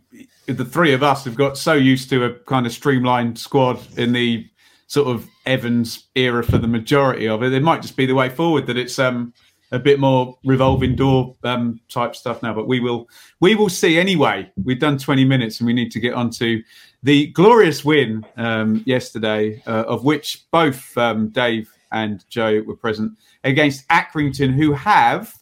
[0.46, 4.12] the three of us, have got so used to a kind of streamlined squad in
[4.12, 4.48] the
[4.86, 7.52] sort of Evans era for the majority of it.
[7.52, 9.32] It might just be the way forward that it's um
[9.70, 12.54] a bit more revolving door um type stuff now.
[12.54, 13.08] But we will
[13.40, 14.50] we will see anyway.
[14.62, 16.62] We've done twenty minutes and we need to get on to
[17.02, 23.12] the glorious win um, yesterday, uh, of which both um, Dave and Joe were present
[23.44, 25.32] against Accrington, who have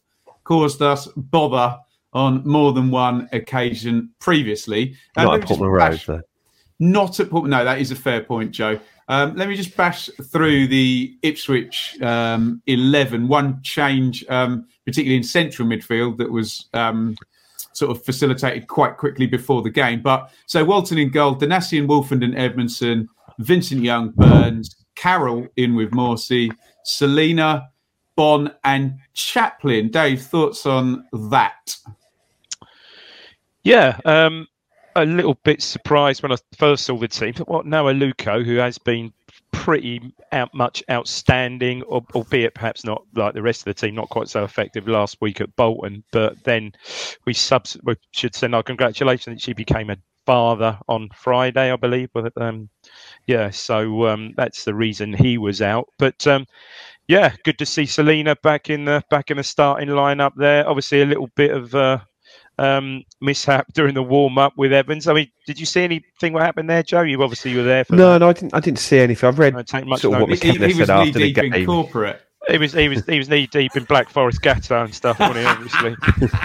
[0.46, 1.76] caused us bother
[2.12, 4.94] on more than one occasion previously.
[5.16, 6.22] Uh, Not at Portman Road, bash- though.
[6.78, 7.50] Not at Portman.
[7.50, 8.78] No, that is a fair point, Joe.
[9.08, 13.28] Um, let me just bash through the Ipswich um, 11.
[13.28, 17.16] One change, um, particularly in central midfield, that was um,
[17.72, 20.00] sort of facilitated quite quickly before the game.
[20.00, 23.06] But so Walton in goal, Donacien, Wolfend and Edmundson,
[23.38, 26.50] Vincent Young, Burns, Carroll in with Morsy,
[26.84, 27.68] Celina,
[28.16, 29.90] Bonne, and Chaplin.
[29.90, 31.76] Dave, thoughts on that?
[33.62, 34.46] Yeah, um,
[34.96, 37.34] a little bit surprised when I first saw the team.
[37.46, 39.12] What Noah Luco, who has been
[39.52, 44.28] pretty out, much outstanding, albeit perhaps not like the rest of the team, not quite
[44.28, 46.04] so effective last week at Bolton.
[46.12, 46.72] But then
[47.26, 51.76] we subs we should send our congratulations that she became a father on Friday, I
[51.76, 52.10] believe.
[52.12, 52.68] But um,
[53.26, 55.88] yeah, so um, that's the reason he was out.
[55.98, 56.46] But um,
[57.08, 60.68] yeah, good to see Celina back in the back in the starting lineup there.
[60.68, 61.98] Obviously, a little bit of uh,
[62.58, 65.06] um, mishap during the warm up with Evans.
[65.06, 67.02] I mean, did you see anything what happened there, Joe?
[67.02, 67.84] You obviously were there.
[67.84, 68.18] For no, that.
[68.18, 68.54] no, I didn't.
[68.54, 69.28] I didn't see anything.
[69.28, 70.42] I've read Don't take much sort of what notice.
[70.42, 71.66] He, he was said knee after the deep in game.
[71.66, 72.22] corporate.
[72.48, 75.38] He was he was he was knee deep in Black Forest gateau and stuff, wasn't
[75.38, 75.44] he?
[75.44, 75.96] Obviously,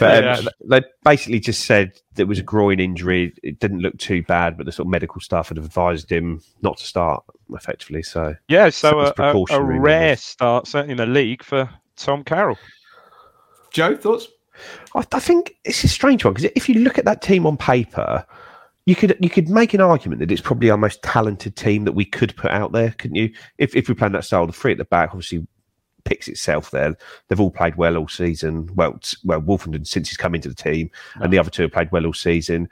[0.00, 0.50] But um, Yeah.
[0.80, 3.32] they basically just said there was a groin injury.
[3.44, 6.78] It didn't look too bad, but the sort of medical staff had advised him not
[6.78, 8.02] to start effectively.
[8.02, 8.70] So yeah.
[8.70, 10.16] So That a, a, a rare really.
[10.16, 12.58] start, certainly in the league for Tom Carroll.
[13.70, 14.26] Joe, thoughts?
[14.94, 17.56] I, I think it's a strange one because if you look at that team on
[17.56, 18.26] paper,
[18.86, 21.92] you could you could make an argument that it's probably our most talented team that
[21.92, 23.32] we could put out there, couldn't you?
[23.58, 25.46] If if we play that style, the three at the back obviously
[26.04, 26.96] picks itself there.
[27.28, 28.70] They've all played well all season.
[28.76, 31.90] Well, well, Woolfenden since he's come into the team, and the other two have played
[31.90, 32.68] well all season.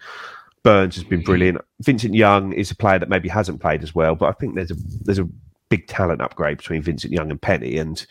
[0.63, 1.59] Burns has been brilliant.
[1.81, 4.71] Vincent Young is a player that maybe hasn't played as well, but I think there's
[4.71, 5.29] a there's a
[5.69, 8.07] big talent upgrade between Vincent Young and Penney, and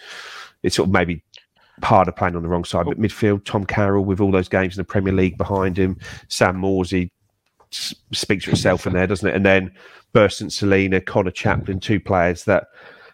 [0.61, 1.23] it's sort of maybe
[1.81, 2.85] harder playing on the wrong side.
[2.85, 6.57] But midfield, Tom Carroll with all those games in the Premier League behind him, Sam
[6.57, 7.09] Morsy
[8.11, 9.35] speaks for itself in there, doesn't it?
[9.35, 9.71] And then
[10.13, 12.67] Bersant Celina, Conor Chaplin, two players that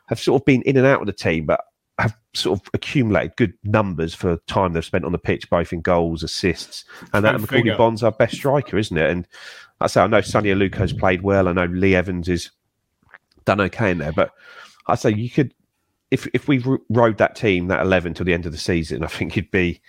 [0.07, 1.61] have sort of been in and out of the team, but
[1.99, 5.81] have sort of accumulated good numbers for time they've spent on the pitch, both in
[5.81, 7.75] goals, assists, and that Go Macaulay.
[7.77, 9.09] Bond's our best striker, isn't it?
[9.09, 9.27] And
[9.81, 11.47] I say I know Sonny Aluko's played well.
[11.47, 12.51] I know Lee Evans is
[13.45, 14.31] done okay in there, but
[14.87, 15.53] I say you could
[16.11, 19.07] if if we rode that team that eleven till the end of the season, I
[19.07, 19.81] think you'd be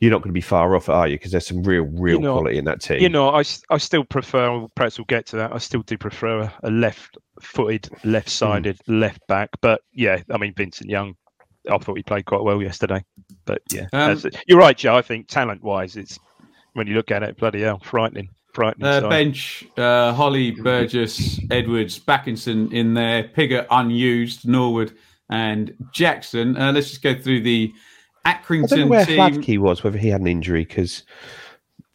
[0.00, 1.16] you're not going to be far off, are you?
[1.16, 3.00] Because there's some real real know- quality in that team.
[3.00, 4.66] You know, I, I still prefer.
[4.74, 5.52] Perhaps we'll get to that.
[5.52, 9.50] I still do prefer a, a left-footed, left-sided, left back.
[9.60, 11.14] But yeah, I mean Vincent Young.
[11.70, 13.04] I thought he played quite well yesterday.
[13.44, 14.96] But yeah, Um, you're right, Joe.
[14.96, 16.18] I think talent-wise, it's
[16.74, 18.86] when you look at it, bloody hell, frightening, frightening.
[18.86, 24.96] Uh, bench, uh, Holy, Burgess, Edwards, Bakinson in there, Pigott unused, Norwood
[25.28, 26.56] and Jackson.
[26.56, 27.72] Uh, let's just go through the
[28.72, 29.18] I don't know where team.
[29.18, 31.02] Hladky was, whether he had an injury, because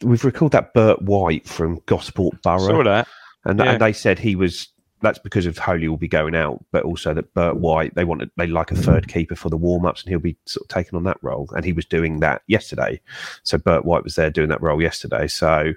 [0.02, 3.08] we've recalled that Burt White from Gosport Saw Borough, that.
[3.44, 3.72] and, yeah.
[3.72, 4.68] and they said he was.
[5.00, 8.30] That's because of Holy will be going out, but also that Burt White they wanted
[8.38, 10.96] they like a third keeper for the warm ups, and he'll be sort of taking
[10.96, 12.98] on that role, and he was doing that yesterday.
[13.42, 15.28] So Burt White was there doing that role yesterday.
[15.28, 15.74] So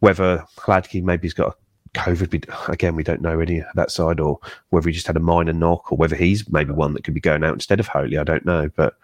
[0.00, 1.56] whether Hladky maybe he's got
[1.94, 4.38] COVID, we, again we don't know any of that side, or
[4.70, 7.20] whether he just had a minor knock, or whether he's maybe one that could be
[7.20, 8.16] going out instead of Holy.
[8.18, 8.96] I don't know, but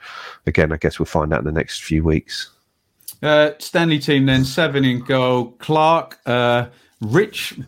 [0.47, 2.51] again, I guess we'll find out in the next few weeks.
[3.23, 5.53] Uh, Stanley team then seven in goal.
[5.59, 6.67] Clark, uh,
[7.01, 7.59] Rich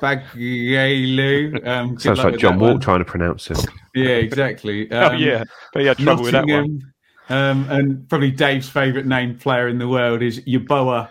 [0.00, 1.66] Baglielu.
[1.66, 2.80] Um, Sounds like John Walk one.
[2.80, 3.64] trying to pronounce it.
[3.94, 4.88] Yeah, exactly.
[4.92, 6.92] Oh Um, yeah, but had trouble with that one.
[7.30, 11.08] Um, and probably Dave's favourite named player in the world is Yeboah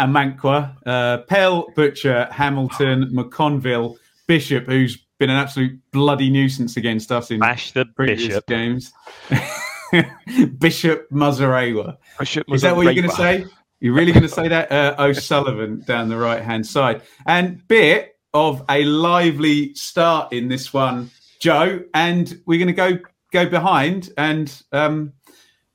[0.00, 0.74] Amankwah.
[0.86, 7.40] Uh, Pell, Butcher, Hamilton, McConville, Bishop, who's been an absolute bloody nuisance against us in
[7.40, 8.46] Bash the previous bishop.
[8.46, 8.92] games.
[10.58, 11.96] Bishop Mazarewa.
[12.18, 13.44] Bishop Is that what you're going to say?
[13.80, 14.72] You're really going to say that?
[14.72, 17.02] Uh, O'Sullivan down the right hand side.
[17.26, 21.80] And bit of a lively start in this one, Joe.
[21.94, 22.98] And we're going to go
[23.32, 25.12] go behind and um,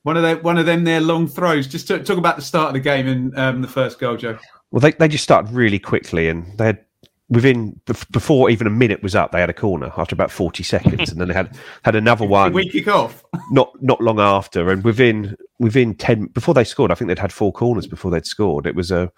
[0.06, 1.66] one of the, one of them their long throws.
[1.66, 4.38] Just to, talk about the start of the game and um, the first goal, Joe.
[4.70, 6.84] Well, they, they just started really quickly, and they had
[7.28, 7.80] within
[8.12, 11.20] before even a minute was up, they had a corner after about forty seconds, and
[11.20, 13.24] then they had had another one we kick off.
[13.50, 17.32] not not long after, and within within ten before they scored, I think they'd had
[17.32, 18.64] four corners before they'd scored.
[18.64, 19.10] It was a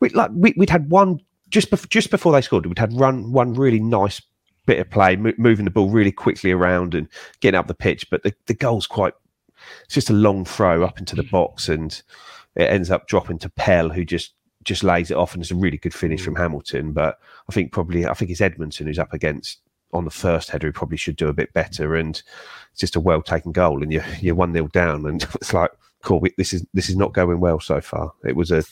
[0.00, 2.66] we like we, we'd had one just bef- just before they scored.
[2.66, 4.20] We'd had run one really nice
[4.66, 7.08] bit of play, mo- moving the ball really quickly around and
[7.38, 9.14] getting up the pitch, but the the goal's quite.
[9.84, 12.00] It's just a long throw up into the box, and
[12.54, 14.32] it ends up dropping to Pell, who just
[14.64, 16.92] just lays it off, and it's a really good finish from Hamilton.
[16.92, 19.60] But I think probably I think it's Edmundson who's up against
[19.92, 20.66] on the first header.
[20.68, 22.20] Who probably should do a bit better, and
[22.72, 25.70] it's just a well taken goal, and you're you're one 0 down, and it's like
[26.02, 26.20] cool.
[26.20, 28.12] we- This is this is not going well so far.
[28.24, 28.62] It was a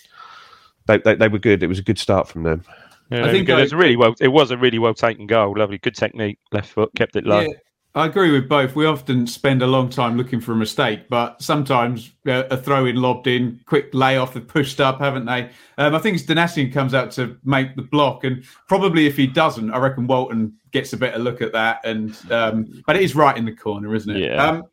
[0.86, 1.62] they, they, they were good.
[1.62, 2.64] It was a good start from them.
[3.10, 4.14] Yeah, I think it I- was a really well.
[4.20, 5.54] It was a really well taken goal.
[5.56, 6.38] Lovely, good technique.
[6.52, 7.40] Left foot kept it low.
[7.40, 7.48] Yeah,
[7.96, 8.74] I agree with both.
[8.74, 12.86] We often spend a long time looking for a mistake, but sometimes uh, a throw
[12.86, 15.50] in lobbed in, quick layoff, they've pushed up, haven't they?
[15.78, 19.70] Um, I think it's comes out to make the block, and probably if he doesn't,
[19.70, 21.84] I reckon Walton gets a better look at that.
[21.84, 24.28] And um, but it is right in the corner, isn't it?
[24.28, 24.44] Yeah.
[24.44, 24.64] Um,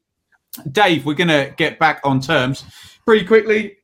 [0.72, 2.66] Dave, we're going to get back on terms
[3.06, 3.78] pretty quickly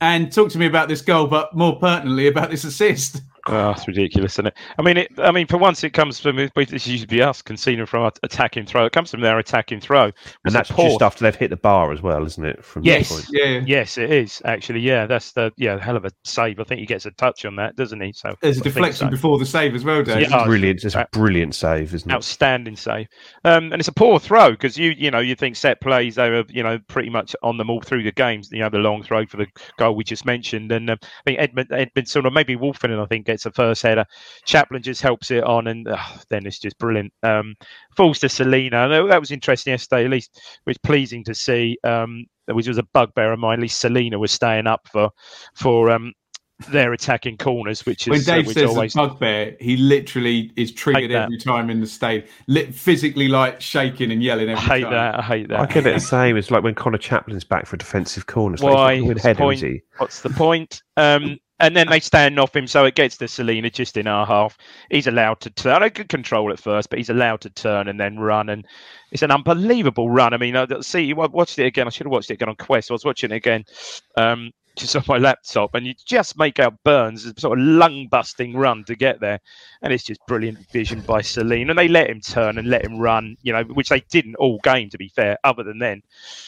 [0.00, 3.22] and talk to me about this goal, but more pertinently about this assist.
[3.50, 4.54] Oh, it's ridiculous, isn't it?
[4.78, 7.40] I mean, it, I mean, for once, it comes from it used to be us
[7.40, 8.84] conceding from our attacking throw.
[8.84, 10.12] It comes from their attacking throw, And
[10.44, 12.62] It's that's a poor- just after they've hit the bar as well, isn't it?
[12.64, 13.10] From Yes.
[13.10, 13.26] point.
[13.30, 14.80] Yeah, Yes, it is actually.
[14.80, 16.60] Yeah, that's the yeah hell of a save.
[16.60, 18.12] I think he gets a touch on that, doesn't he?
[18.12, 19.10] So there's a I deflection so.
[19.10, 20.30] before the save as well, Dave.
[20.30, 20.44] Yeah.
[20.44, 20.84] Brilliant.
[20.84, 22.14] It's uh, a brilliant save, isn't it?
[22.14, 23.06] outstanding save.
[23.44, 26.28] Um, and it's a poor throw because you you know you think set plays they
[26.30, 28.50] were you know pretty much on them all through the games.
[28.52, 29.46] You know the long throw for the
[29.78, 33.26] goal we just mentioned, and um, I think Edmund Edmundson or maybe Woolfenden I think
[33.26, 34.04] gets the first header.
[34.44, 35.98] Chaplin just helps it on, and uh,
[36.30, 37.12] then it's just brilliant.
[37.22, 37.54] Um,
[37.96, 38.88] falls to Celina.
[38.88, 40.04] That that was interesting yesterday.
[40.04, 41.78] At least it was pleasing to see.
[41.84, 43.58] Um, which was a bugbear of mine.
[43.58, 45.10] At least Celina was staying up for
[45.54, 46.14] for um,
[46.70, 50.72] their attacking corners, which is uh, Dave which says always the bugbear, he literally is
[50.72, 54.92] triggered every time in the stadium, Lit physically like shaking and yelling I hate time.
[54.92, 55.18] that.
[55.18, 55.60] I hate that.
[55.60, 56.36] I get it the same.
[56.36, 58.54] It's like when Conor Chaplin's back for a defensive corner.
[58.54, 58.96] It's Why?
[58.96, 59.72] he's not What's the win header, is point?
[59.72, 59.80] he?
[59.98, 60.82] What's the point?
[60.96, 64.26] Um, and then they stand off him, so it gets to Celina just in our
[64.26, 64.56] half.
[64.90, 65.82] He's allowed to turn.
[65.82, 68.66] I could control at first, but he's allowed to turn and then run, and
[69.10, 70.34] it's an unbelievable run.
[70.34, 71.86] I mean, I see, I watched it again.
[71.86, 72.90] I should have watched it again on Quest.
[72.90, 73.64] I was watching it again.
[74.16, 78.84] Um, just on my laptop, and you just make out Burns' sort of lung-busting run
[78.84, 79.40] to get there,
[79.82, 81.72] and it's just brilliant vision by Celina.
[81.72, 84.60] And they let him turn and let him run, you know, which they didn't all
[84.62, 85.36] game, to be fair.
[85.44, 86.02] Other than then,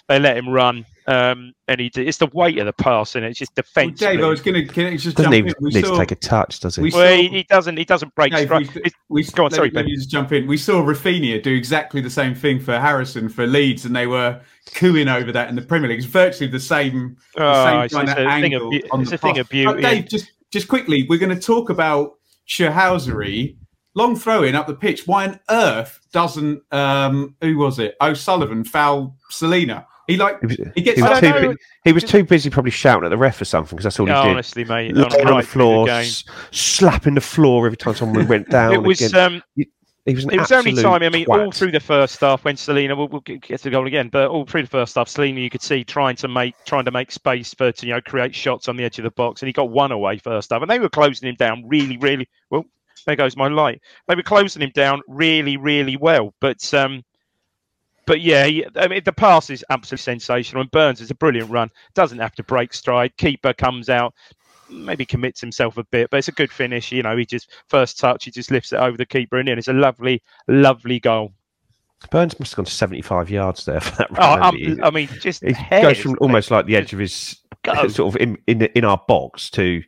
[0.08, 3.24] they let him run, um, and he did, it's the weight of the pass, and
[3.24, 3.96] it's just Well.
[3.96, 5.54] Dave, I was going to just Doesn't jump even in.
[5.60, 6.82] We need saw, to take a touch, does he?
[6.82, 7.76] we well, saw- he, he doesn't.
[7.76, 8.74] He doesn't break Dave, strike.
[8.74, 10.46] we, It's- we, Go on, let, sorry, let me just jump in.
[10.46, 14.40] We saw Raphinha do exactly the same thing for Harrison for Leeds, and they were
[14.74, 15.98] cooing over that in the Premier League.
[15.98, 19.00] It's virtually the same, the Oh, same it's, kind of a thing of, angle on
[19.00, 19.68] it's the a thing of beauty.
[19.68, 22.14] Oh, Dave, just just quickly, we're going to talk about
[22.48, 23.56] Shahousery.
[23.96, 25.06] Long throw in up the pitch.
[25.06, 27.96] Why on earth doesn't um who was it?
[28.00, 29.86] O'Sullivan foul Celina.
[30.10, 32.24] He like He was, gets he was I up don't too, bu- he was too
[32.24, 34.18] busy probably shouting at the ref or something because that's all he did.
[34.18, 38.26] honestly, mate, Lying on, on the floor, the s- slapping the floor every time someone
[38.28, 38.72] went down.
[38.74, 39.14] It was.
[39.14, 39.42] Um,
[40.06, 41.02] he was an It was only time.
[41.02, 43.70] I mean, all through the first half when Celina, we'll, we'll get get to the
[43.70, 46.54] goal again, but all through the first half, Celina, you could see trying to make
[46.64, 49.10] trying to make space for to you know create shots on the edge of the
[49.10, 51.96] box, and he got one away first half, and they were closing him down really,
[51.98, 52.64] really well.
[53.06, 53.80] There goes my light.
[54.08, 57.02] They were closing him down really, really well, but um,
[58.10, 61.70] but yeah, I mean, the pass is absolutely sensational, and Burns is a brilliant run.
[61.94, 63.16] Doesn't have to break stride.
[63.18, 64.14] Keeper comes out,
[64.68, 66.90] maybe commits himself a bit, but it's a good finish.
[66.90, 69.58] You know, he just first touch, he just lifts it over the keeper and in.
[69.58, 71.32] It's a lovely, lovely goal.
[72.10, 74.76] Burns must have gone to 75 yards there for that Oh, um, he?
[74.82, 77.86] I mean, just goes from almost like the edge of his Go.
[77.86, 79.84] sort of in, in in our box to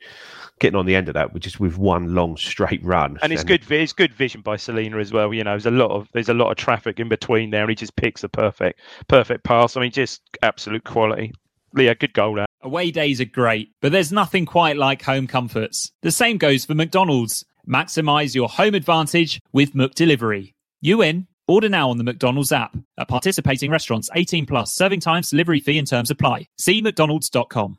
[0.63, 3.19] getting on the end of that, which is with one long straight run.
[3.23, 3.71] and it's And good.
[3.71, 5.35] It's good vision by Celina as well.
[5.35, 7.71] You know, there's a lot of there's a lot of traffic in between there, and
[7.71, 9.77] he just picks the perfect perfect pass.
[9.77, 11.33] I mean, just absolute quality.
[11.77, 12.47] Yeah, good goal there.
[12.63, 15.91] Away days are great, but there's nothing quite like home comforts.
[16.03, 17.45] The same goes for McDonald's.
[17.69, 20.55] Maximize your home advantage with McDelivery.
[20.81, 21.27] You in?
[21.49, 22.77] Order now on the McDonald's app.
[22.99, 26.47] At participating restaurants, 18 plus, serving times, delivery fee and terms apply.
[26.59, 27.79] See McDonald's.com.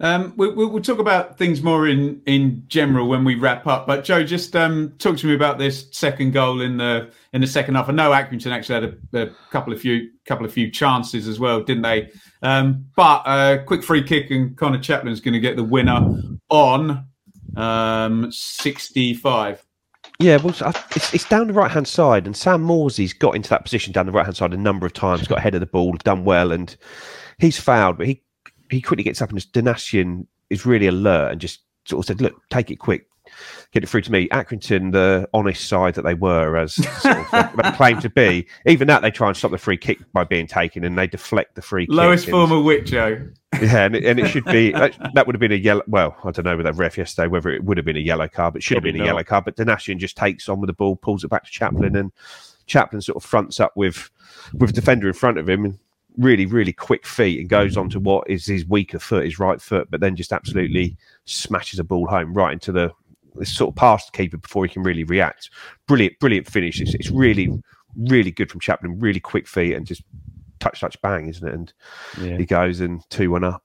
[0.00, 3.86] Um, we, we'll talk about things more in, in general when we wrap up.
[3.86, 7.46] But Joe, just um, talk to me about this second goal in the in the
[7.46, 7.88] second half.
[7.88, 11.40] I know Accrington actually had a, a couple of few couple of few chances as
[11.40, 12.10] well, didn't they?
[12.42, 16.22] Um, but a uh, quick free kick and Conor Chaplin's going to get the winner
[16.48, 17.08] on
[17.56, 19.64] um, sixty five.
[20.20, 20.54] Yeah, well,
[20.96, 24.06] it's, it's down the right hand side, and Sam Morsy's got into that position down
[24.06, 26.50] the right hand side a number of times, got ahead of the ball, done well,
[26.50, 26.76] and
[27.38, 28.22] he's fouled, but he
[28.70, 32.20] he quickly gets up and just Donacien is really alert and just sort of said,
[32.20, 33.06] "Look, take it quick,
[33.72, 37.74] get it through to me." Accrington, the honest side that they were, as sort of
[37.74, 40.84] claimed to be, even that they try and stop the free kick by being taken,
[40.84, 41.86] and they deflect the free.
[41.88, 43.28] Lowest kick form of wit, Joe.
[43.60, 45.82] Yeah, and it, and it should be that, that, would have been a yellow.
[45.86, 48.28] Well, I don't know with that ref yesterday whether it would have been a yellow
[48.28, 49.44] card, but it should Probably have been a yellow card.
[49.44, 52.12] But Donacien just takes on with the ball, pulls it back to Chaplin, and
[52.66, 54.10] Chaplin sort of fronts up with
[54.54, 55.78] with a defender in front of him and
[56.16, 57.92] really, really quick feet and goes on mm.
[57.92, 61.84] to what is his weaker foot, his right foot, but then just absolutely smashes a
[61.84, 62.90] ball home right into the
[63.44, 65.50] sort of past the keeper before he can really react.
[65.86, 66.80] Brilliant, brilliant finish.
[66.80, 67.50] It's, it's really,
[67.96, 68.98] really good from Chaplin.
[68.98, 70.02] Really quick feet and just
[70.58, 71.54] touch, touch, bang, isn't it?
[71.54, 71.72] And
[72.20, 72.36] yeah.
[72.36, 73.62] he goes and two one up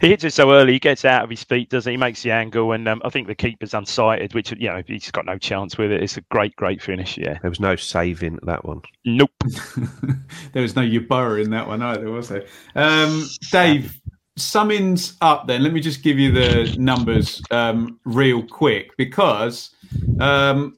[0.00, 0.74] he hits it so early.
[0.74, 1.94] He gets out of his feet, doesn't he?
[1.94, 5.10] He makes the angle, and um, I think the keeper's unsighted, which you know he's
[5.10, 6.02] got no chance with it.
[6.02, 7.16] It's a great, great finish.
[7.16, 8.82] Yeah, there was no saving that one.
[9.04, 9.30] Nope.
[10.52, 12.46] there was no Yeboah in that one either, was there?
[12.74, 14.00] Um, Dave,
[14.36, 15.46] summings up.
[15.46, 19.70] Then let me just give you the numbers um, real quick because
[20.20, 20.76] um,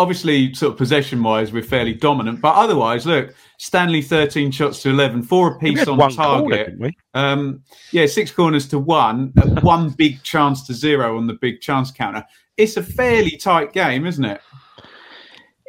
[0.00, 3.34] obviously, sort of possession wise, we're fairly dominant, but otherwise, look.
[3.60, 6.78] Stanley 13 shots to 11, four apiece on target.
[6.78, 11.60] Corner, um, yeah, six corners to one, one big chance to zero on the big
[11.60, 12.24] chance counter.
[12.56, 14.40] It's a fairly tight game, isn't it?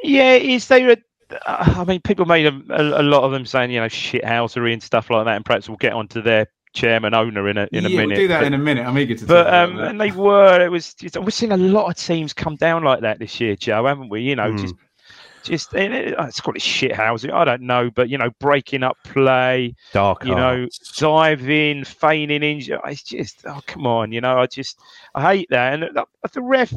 [0.03, 0.97] Yeah, is there a
[1.45, 4.81] I mean, people made a, a, a, lot of them saying, you know, shithousery and
[4.81, 7.89] stuff like that, and perhaps we'll get onto their chairman owner in a in a
[7.89, 8.07] minute.
[8.07, 8.85] We'll do that but, in a minute.
[8.85, 9.25] I'm eager to.
[9.25, 10.61] But um, and they were.
[10.61, 10.95] It was.
[11.15, 14.21] We're seeing a lot of teams come down like that this year, Joe, haven't we?
[14.21, 14.59] You know, mm.
[14.59, 14.75] just
[15.43, 17.31] just it, it's called it shit housing.
[17.31, 20.67] I don't know, but you know, breaking up play, dark, you know,
[20.97, 22.79] diving, feigning injury.
[22.85, 24.79] It's just oh come on, you know, I just
[25.15, 25.73] I hate that.
[25.73, 26.73] And the, the ref,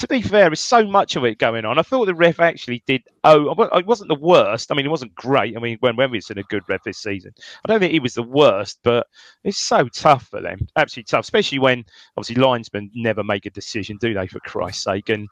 [0.00, 1.78] to be fair, there's so much of it going on.
[1.78, 3.02] I thought the ref actually did.
[3.22, 4.72] Oh, it wasn't the worst.
[4.72, 5.54] I mean, it wasn't great.
[5.54, 8.14] I mean, when Wemby's in a good ref this season, I don't think he was
[8.14, 9.06] the worst, but
[9.44, 10.58] it's so tough for them.
[10.76, 11.84] Absolutely tough, especially when
[12.16, 14.26] obviously linesmen never make a decision, do they?
[14.26, 15.10] For Christ's sake!
[15.10, 15.28] And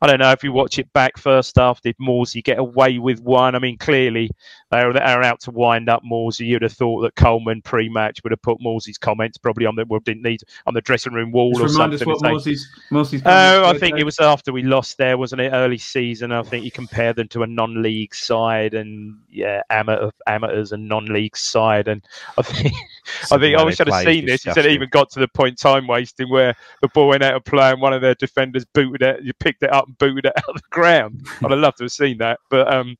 [0.00, 3.20] I don't know if you watch it back first half, did Morsy get away with
[3.20, 3.54] one?
[3.54, 4.30] I mean, clearly
[4.70, 6.46] they are, they are out to wind up Morsy.
[6.46, 10.00] You'd have thought that Coleman pre-match would have put Morsy's comments probably on the well,
[10.00, 12.00] didn't need on the dressing room wall Just or something.
[12.00, 15.50] Us what Morsy's, Morsy's oh, I think it was after we lost there, wasn't it?
[15.52, 16.32] Early season.
[16.32, 21.36] I think you compare them to a non-league side, and yeah, amateur amateurs and non-league
[21.36, 21.88] side.
[21.88, 22.02] And
[22.38, 22.74] I think
[23.30, 24.42] I think I wish I'd have seen this.
[24.42, 27.44] Said it even got to the point time wasting where the ball went out of
[27.44, 29.22] play and one of their defenders booted it.
[29.22, 31.26] You picked it up and booted it out of the ground.
[31.44, 32.96] I'd have loved to have seen that, but um,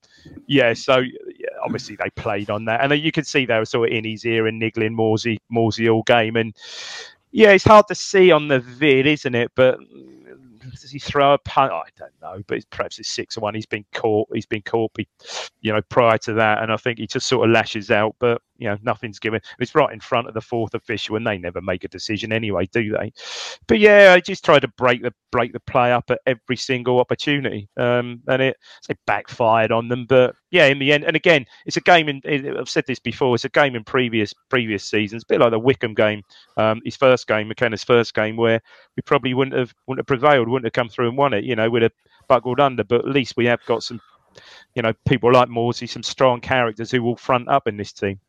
[0.47, 0.75] yeah.
[0.75, 3.97] So yeah, obviously they played on that, and you could see they were sort of
[3.97, 6.55] in his ear and niggling Morsy, Morsy all game, and
[7.33, 9.53] yeah, it's hard to see on the vid, isn't it?
[9.55, 9.79] But
[10.71, 11.73] does he throw a punt?
[11.73, 13.55] I don't know, but perhaps it's six or one.
[13.55, 14.29] He's been caught.
[14.33, 14.93] He's been caught,
[15.61, 18.17] you know, prior to that, and I think he just sort of lashes out.
[18.19, 19.41] But you know, nothing's given.
[19.59, 22.67] It's right in front of the fourth official, and they never make a decision anyway,
[22.67, 23.13] do they?
[23.67, 27.01] But yeah, I just try to break the break the play up at every single
[27.01, 28.57] opportunity, um, and it,
[28.89, 30.07] it backfired on them.
[30.07, 32.09] But yeah, in the end, and again, it's a game.
[32.09, 32.23] In
[32.59, 33.35] I've said this before.
[33.35, 36.23] It's a game in previous previous seasons, a bit like the Wycombe game,
[36.57, 38.61] um, his first game, McKenna's first game, where
[38.97, 41.45] we probably wouldn't have wouldn't have prevailed, wouldn't have come through and won it.
[41.45, 41.93] You know, we'd have
[42.29, 44.01] buckled under, but at least we have got some
[44.75, 48.21] you know, people like Morsy, some strong characters who will front up in this team.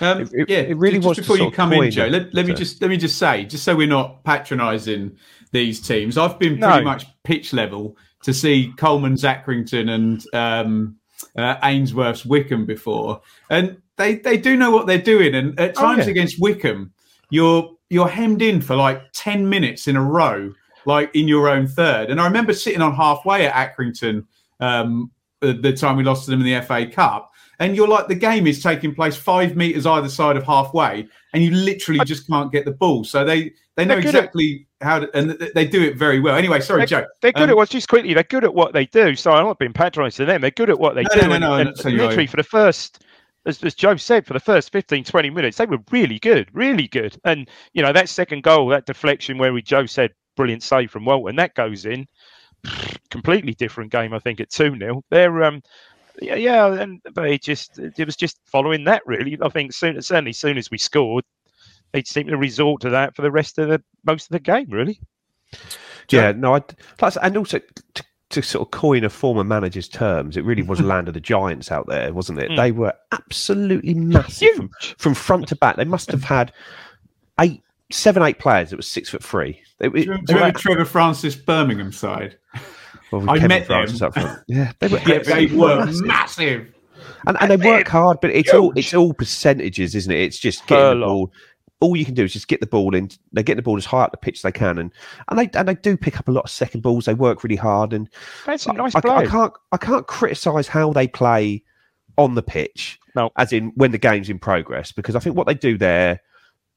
[0.00, 2.06] Um, it, yeah, it really just, before you come in, Joe.
[2.06, 5.16] Let, let me just let me just say, just so we're not patronising
[5.52, 6.82] these teams, I've been pretty no.
[6.82, 10.96] much pitch level to see Coleman, Accrington and um,
[11.36, 15.34] uh, Ainsworth's Wycombe before, and they they do know what they're doing.
[15.34, 16.10] And at oh, times oh, yeah.
[16.10, 16.92] against Wycombe,
[17.30, 20.52] you're you're hemmed in for like ten minutes in a row,
[20.84, 22.10] like in your own third.
[22.10, 24.26] And I remember sitting on halfway at Accrington
[24.58, 25.10] um,
[25.40, 27.29] the time we lost to them in the FA Cup
[27.60, 31.44] and you're like the game is taking place five meters either side of halfway, and
[31.44, 33.04] you literally just can't get the ball.
[33.04, 36.34] So they they know exactly at, how to, and they do it very well.
[36.34, 37.06] Anyway, sorry, they're, Joe.
[37.20, 38.14] They're good um, at what just quickly.
[38.14, 39.14] They're good at what they do.
[39.14, 40.40] So I'm not being patronising to them.
[40.40, 41.20] They're good at what they no, do.
[41.20, 43.04] No, no, no, and, and literally for the first.
[43.46, 46.86] As, as Joe said, for the first 15, 20 minutes, they were really good, really
[46.88, 47.16] good.
[47.24, 51.06] And, you know, that second goal, that deflection where we, Joe said, brilliant save from
[51.06, 52.06] Walton, that goes in.
[53.10, 55.02] Completely different game, I think, at 2 0.
[55.08, 55.62] They're, um,
[56.20, 59.38] yeah, yeah, and but it just it was just following that really.
[59.42, 61.24] I think soon, certainly, as soon as we scored,
[61.92, 64.68] he seemed to resort to that for the rest of the most of the game,
[64.70, 65.00] really.
[66.10, 66.60] Yeah, no, I,
[66.98, 67.60] plus, and also
[67.94, 71.20] to, to sort of coin a former manager's terms, it really was land of the
[71.20, 72.50] giants out there, wasn't it?
[72.50, 72.56] Mm.
[72.56, 75.76] They were absolutely massive from, from front to back.
[75.76, 76.52] They must have had
[77.40, 79.60] eight, seven, eight players It was six foot three.
[79.80, 82.38] It, Do you remember, do you remember Trevor Francis Birmingham side?
[83.12, 84.08] well, I Kevin met Francis them.
[84.08, 84.38] up front.
[84.48, 86.06] Yeah, they were, Yeah, they were massive.
[86.06, 86.74] massive.
[87.26, 90.20] and, and they work hard, but it's all it's all percentages, isn't it?
[90.20, 91.32] It's just getting the ball.
[91.82, 93.08] All you can do is just get the ball in.
[93.32, 94.92] They get the ball as high up the pitch as they can, and
[95.28, 97.06] and they and they do pick up a lot of second balls.
[97.06, 98.06] They work really hard, and
[98.44, 99.30] That's some nice I, I players.
[99.30, 101.64] can't I can't criticise how they play
[102.18, 103.30] on the pitch, No.
[103.38, 106.20] as in when the game's in progress, because I think what they do there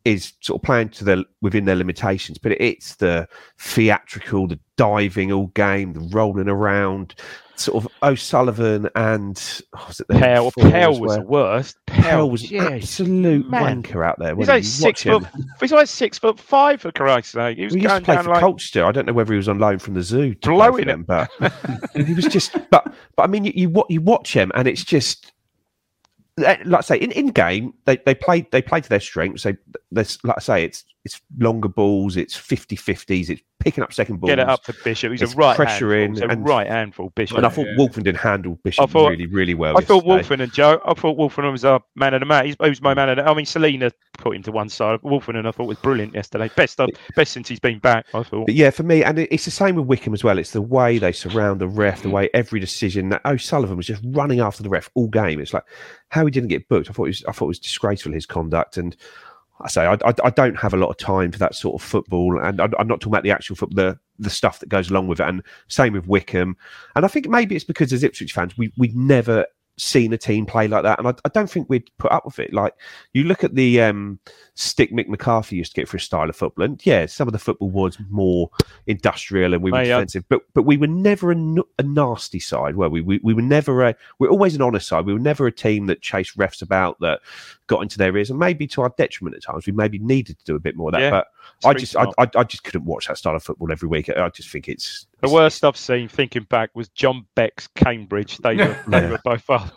[0.06, 2.38] is sort of playing to their within their limitations.
[2.38, 3.28] But it's the
[3.60, 7.16] theatrical, the diving all game, the rolling around,
[7.56, 11.78] sort of O'Sullivan and oh, was it the Pell, Pell was the worst.
[11.88, 13.84] Pell was yeah, absolute man.
[13.84, 14.36] wanker out there.
[14.36, 15.24] He's like six foot.
[15.60, 17.58] He's like six foot five for Christ's sake.
[17.58, 18.86] He was We used to play down for like Colchester.
[18.86, 20.88] I don't know whether he was on loan from the zoo to play for Blowing
[20.88, 21.30] them, but
[21.96, 22.54] he was just.
[22.70, 25.33] But but I mean, you you, you watch him, and it's just
[26.38, 29.44] like I say in, in game they they play they play to their strengths.
[29.44, 29.56] They
[29.92, 34.30] like I say it's it's longer balls, it's 50-50s, it's picking up second balls.
[34.30, 35.12] get it up to Bishop.
[35.12, 36.24] He's a right pressure handful.
[36.24, 37.38] in He's and- right handful Bishop.
[37.38, 37.76] And I thought Yeah.
[37.78, 39.78] Woolfenden handled Bishop I thought- really really well.
[39.78, 40.38] I thought yesterday.
[40.38, 40.82] Wolfen and Joe.
[40.86, 42.48] I thought Wolfen was our man of the match.
[42.62, 43.26] He was my man of the.
[43.30, 45.00] I mean, Celina put him to one side.
[45.02, 46.50] Wolfen and I thought was brilliant yesterday.
[46.56, 48.06] Best of, best since he's been back.
[48.14, 48.46] I thought.
[48.48, 50.38] But yeah, for me, and it's the same with Wycombe as well.
[50.38, 53.10] It's the way they surround the ref, the way every decision.
[53.10, 55.40] That O'Sullivan was just running after the ref all game.
[55.40, 55.64] It's like
[56.10, 56.90] how he didn't get booked.
[56.90, 58.78] I thought it was, I thought it was disgraceful his conduct.
[58.78, 58.96] And
[59.64, 61.88] I say I, I, I don't have a lot of time for that sort of
[61.88, 64.90] football, and I, I'm not talking about the actual football, the the stuff that goes
[64.90, 65.28] along with it.
[65.28, 66.58] And same with Wycombe.
[66.96, 69.46] And I think maybe it's because as Ipswich fans, we we've never
[69.78, 72.40] seen a team play like that, and I, I don't think we'd put up with
[72.40, 72.54] it.
[72.54, 72.74] Like
[73.14, 74.20] you look at the um,
[74.54, 77.32] stick Mick McCarthy used to get for his style of football, and yeah, some of
[77.32, 78.50] the football was more
[78.88, 83.02] industrial and we were defensive, but but we were never a nasty side, were we?
[83.02, 83.20] we?
[83.24, 85.06] We were never a we are always an honest side.
[85.06, 87.22] We were never a team that chased refs about that
[87.68, 89.66] got into their ears, and maybe to our detriment at times.
[89.66, 91.28] We maybe needed to do a bit more of that, Yeah, but
[91.66, 92.06] I just I.
[92.18, 94.10] I, I just couldn't watch that style of football every week.
[94.10, 98.38] I just think it's The worst I've seen, thinking back, was John Beck's Cambridge.
[98.44, 99.10] They were, they Yeah.
[99.12, 99.72] were by far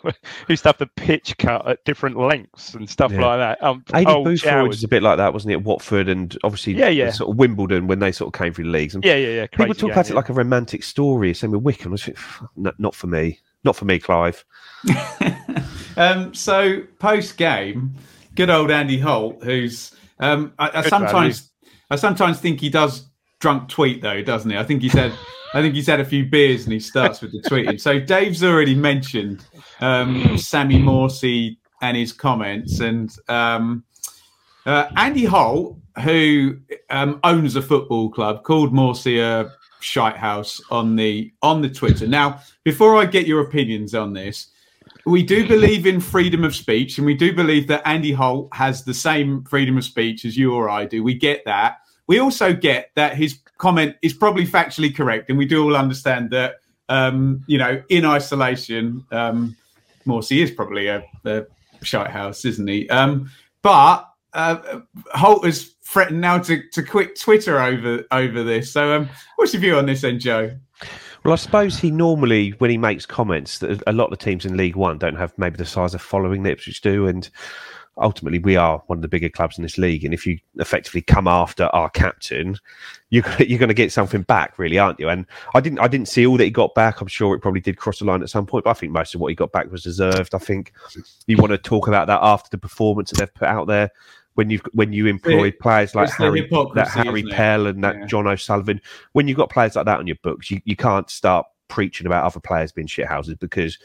[0.49, 3.25] used to have the pitch cut at different lengths and stuff Yeah.
[3.25, 3.63] like that.
[3.63, 4.67] Um, Aidy cold Boothroyd showers.
[4.67, 5.63] was a bit like that, wasn't it?
[5.63, 7.11] Watford and obviously Yeah, yeah.
[7.11, 8.95] sort of Wimbledon when they sort of came through the leagues.
[8.95, 9.47] And Yeah, yeah, yeah.
[9.47, 11.33] people talk game, about it like a romantic story.
[11.33, 11.93] Same with Wycombe.
[11.93, 13.39] I just think, "F- no, not for me.
[13.63, 14.43] Not for me, Clive.
[15.97, 17.95] um, so post game,
[18.35, 21.51] good old Andy Holt, who's um, I, I sometimes
[21.89, 24.57] I sometimes think he does drunk tweet though, doesn't he?
[24.57, 25.13] I think he said
[25.53, 27.79] I think he's had a few beers and he starts with the tweeting.
[27.79, 29.45] So Dave's already mentioned
[29.79, 33.83] um, Sammy Morsy and his comments, and um,
[34.65, 36.57] uh, Andy Holt, who
[36.89, 39.51] um, owns a football club, called Morsy a
[39.87, 42.05] shite house on the on the Twitter.
[42.07, 44.47] Now, before I get your opinions on this,
[45.05, 48.83] we do believe in freedom of speech, and we do believe that Andy Holt has
[48.83, 51.03] the same freedom of speech as you or I do.
[51.03, 51.77] We get that.
[52.07, 56.31] We also get that his comment is probably factually correct, and we do all understand
[56.31, 56.55] that.
[56.89, 59.57] Um, you know, in isolation, um,
[60.05, 61.45] Morsy is probably a, a
[61.83, 62.89] shite house, isn't he?
[62.89, 63.29] Um,
[63.61, 64.07] but
[64.37, 64.79] uh,
[65.11, 68.71] Holt has threatened now to, to quit Twitter over over this.
[68.71, 70.55] So, um, what's your view on this, then, Joe?
[71.25, 74.45] Well, I suppose he normally, when he makes comments, that a lot of the teams
[74.45, 77.29] in League One don't have maybe the size of following that Ipswich do, and
[77.99, 80.05] ultimately we are one of the bigger clubs in this league.
[80.05, 82.57] And if you effectively come after our captain,
[83.09, 85.09] you're gonna, you're going to get something back, really, aren't you?
[85.09, 85.25] And
[85.55, 87.01] I didn't I didn't see all that he got back.
[87.01, 89.15] I'm sure it probably did cross the line at some point, but I think most
[89.15, 90.35] of what he got back was deserved.
[90.35, 90.73] I think
[91.25, 93.91] you want to talk about that after the performance that they've put out there.
[94.37, 96.41] When you've when you employ players like it's Harry,
[96.75, 97.23] that Harry?
[97.23, 98.05] Pell and that Yeah.
[98.05, 98.79] John O'Sullivan,
[99.13, 102.23] when you've got players like that on your books, you, you can't start preaching about
[102.23, 103.79] other players being shithouses because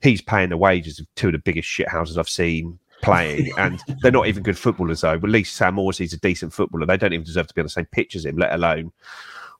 [0.00, 4.10] he's paying the wages of two of the biggest shithouses I've seen playing, and they're
[4.10, 5.18] not even good footballers though.
[5.18, 6.86] But at least Sam Morsy's a decent footballer.
[6.86, 8.92] They don't even deserve to be on the same pitch as him, let alone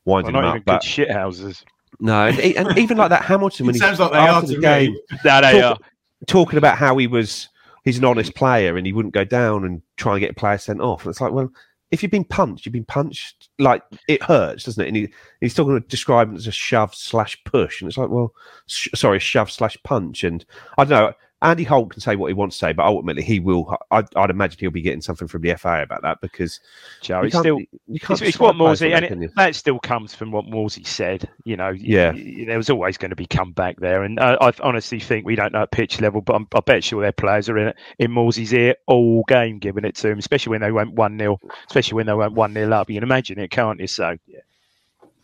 [0.05, 0.65] Well, winding not him even up.
[0.65, 1.63] good But shit houses.
[1.99, 4.45] no, and, e- and even like that Hamilton when It he's sounds like they after
[4.45, 5.01] are the to game me.
[5.23, 5.85] No, they talk- are.
[6.25, 7.49] talking about how he was
[7.83, 10.57] he's an honest player and he wouldn't go down and try and get a player
[10.57, 11.03] sent off.
[11.03, 11.51] And it's like, well,
[11.91, 13.49] if you've been punched, you've been punched.
[13.59, 14.87] Like it hurts, doesn't it?
[14.87, 15.09] And he,
[15.41, 17.81] he's still going to describe it as a shove slash push.
[17.81, 18.33] And it's like, well,
[18.67, 20.23] sh- sorry, shove slash punch.
[20.23, 20.43] And
[20.77, 21.13] I don't know.
[21.43, 23.77] Andy Holt can say what he wants to say, but ultimately he will.
[23.91, 26.59] I'd, I'd imagine he'll be getting something from the FA about that because
[27.01, 29.55] Joe, you it's can't- still you can't it's, it's what Morsy, and that, it, that
[29.55, 31.29] still comes from what Morsy said.
[31.43, 32.13] You know, Yeah.
[32.47, 35.35] there was always going to be come back there, and uh, I honestly think we
[35.35, 37.75] don't know at pitch level, but I'm, I bet sure their players are in it,
[37.99, 41.39] in Morsy's ear all game, giving it to him, especially when they went one 0
[41.67, 42.89] especially when they went one 0 up.
[42.89, 43.87] You can imagine it, can't you?
[43.87, 44.39] So yeah,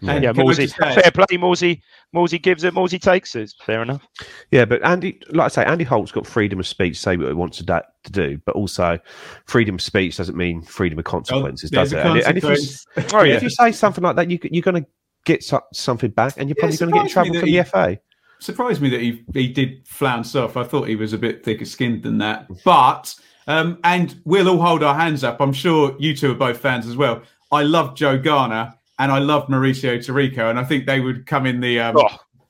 [0.01, 1.81] And yeah, can Morsy, fair play, Morsy.
[2.15, 3.53] Morsy gives it, Morsy takes it.
[3.65, 4.07] Fair enough.
[4.49, 7.27] Yeah, but Andy, like I say, Andy Holt's got freedom of speech, to say what
[7.27, 8.97] he wants to, da- to do, but also
[9.45, 12.05] freedom of speech doesn't mean freedom of consequences, there's does it?
[12.05, 13.03] And, and if, you.
[13.13, 14.89] Oh yeah, if you say something like that, you, you're going to
[15.25, 17.63] get so- something back, and you're Yeah, probably going to get in trouble from that
[17.63, 17.99] the FA.
[18.39, 20.55] surprised me that he he did flounce off.
[20.55, 22.47] I thought he was a bit thicker skinned than that.
[22.63, 23.13] But
[23.47, 25.41] um, and we'll all hold our hands up.
[25.41, 27.21] I'm sure you two are both fans as well.
[27.51, 31.45] I love Joe Garner and I love Mauricio Taricco, and I think they would come
[31.45, 32.07] in the um, Oh.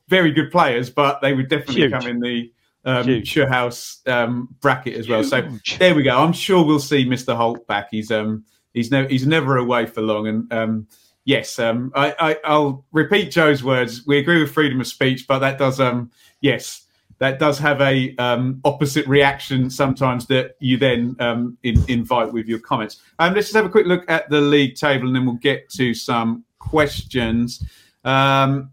[0.08, 1.91] very good players, but they would definitely Huge.
[1.91, 2.52] come in the
[2.86, 3.36] um, Huge.
[3.38, 5.24] House um, bracket as well.
[5.24, 5.47] So
[5.78, 6.18] there we go.
[6.18, 7.36] I'm sure we'll see Mr.
[7.36, 7.89] Holt back.
[7.91, 8.43] He's um
[8.74, 10.28] he's no he's never away for long.
[10.28, 10.88] And um
[11.26, 14.06] yes, um I, I I'll repeat Joe's words.
[14.08, 16.10] We agree with freedom of speech, but that does um
[16.41, 16.86] yes
[17.20, 22.47] that does have a um, opposite reaction sometimes that you then um, in, invite with
[22.47, 23.01] your comments.
[23.20, 25.70] Um, let's just have a quick look at the league table and then we'll get
[25.72, 27.63] to some questions.
[28.05, 28.72] Um,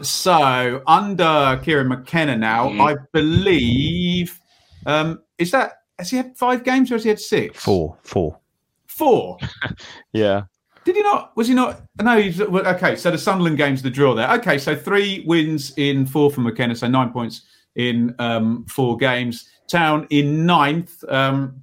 [0.00, 4.40] so under Kieran McKenna now, I believe
[4.86, 7.62] um, is that has he had five games or has he had six?
[7.62, 8.38] Four, four.
[8.86, 9.38] Four.
[10.12, 10.44] yeah.
[10.84, 11.36] Did he not?
[11.36, 11.82] Was he not?
[12.02, 12.20] No.
[12.20, 14.30] He's, okay, so the Sunderland game's the draw there.
[14.32, 17.42] Okay, so three wins in four for McKenna, so nine points
[17.76, 19.48] in um, four games.
[19.68, 21.02] Town in ninth.
[21.08, 21.62] Um,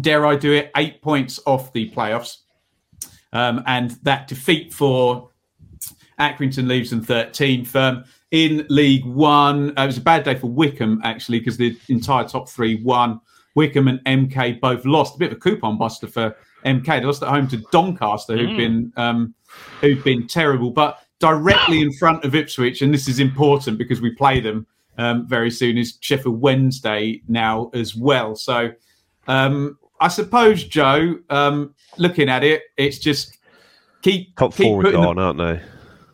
[0.00, 0.70] dare I do it?
[0.76, 2.38] Eight points off the playoffs,
[3.32, 5.30] um, and that defeat for
[6.18, 7.74] Accrington leaves them 13th.
[7.76, 11.76] Um, in League One, uh, it was a bad day for Wickham actually because the
[11.88, 13.20] entire top three won.
[13.54, 15.16] Wickham and MK both lost.
[15.16, 16.34] A bit of a coupon buster for
[16.64, 16.86] MK.
[16.86, 19.34] They lost at home to Doncaster, who've been um,
[19.82, 24.14] who've been terrible, but directly in front of Ipswich, and this is important because we
[24.14, 24.66] play them
[24.98, 25.78] um, very soon.
[25.78, 28.34] Is Sheffield Wednesday now as well?
[28.36, 28.72] So
[29.28, 33.38] um, I suppose Joe, um, looking at it, it's just
[34.02, 35.60] keep Top keep four are putting the- aren't they?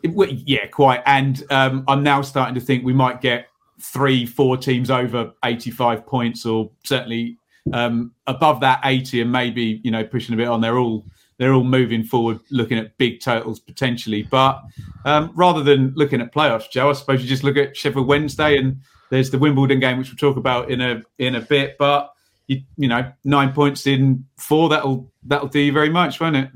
[0.03, 1.03] it- well, yeah, quite.
[1.07, 3.47] And um, I'm now starting to think we might get
[3.81, 7.39] three, four teams over 85 points, or certainly
[7.73, 10.61] um, above that 80, and maybe you know pushing a bit on.
[10.61, 11.05] They're all
[11.39, 14.23] they're all moving forward, looking at big totals potentially.
[14.23, 14.63] But
[15.05, 18.59] um, rather than looking at playoffs, Joe, I suppose you just look at Sheffield Wednesday,
[18.59, 18.81] and
[19.11, 21.77] there's the Wimbledon game, which we'll talk about in a in a bit.
[21.79, 22.13] But
[22.49, 26.51] you, you know, nine points in four, that'll that'll do you very much, won't it?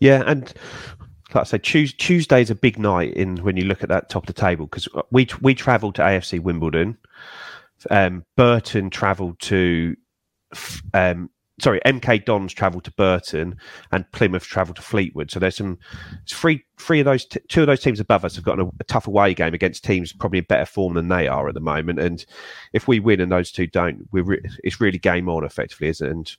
[0.00, 0.52] Yeah, and
[1.34, 4.08] like I say, Tues Tuesday is a big night in when you look at that
[4.08, 6.98] top of the table because we we travelled to AFC Wimbledon,
[7.90, 9.96] um, Burton travelled to,
[10.94, 13.56] um, sorry, MK Dons travelled to Burton,
[13.92, 15.30] and Plymouth travelled to Fleetwood.
[15.30, 15.78] So there's some
[16.22, 18.70] it's three three of those t- two of those teams above us have got a,
[18.80, 21.60] a tough away game against teams probably in better form than they are at the
[21.60, 21.98] moment.
[21.98, 22.24] And
[22.72, 26.06] if we win and those two don't, we're re- it's really game on effectively, isn't
[26.06, 26.10] it?
[26.10, 26.36] And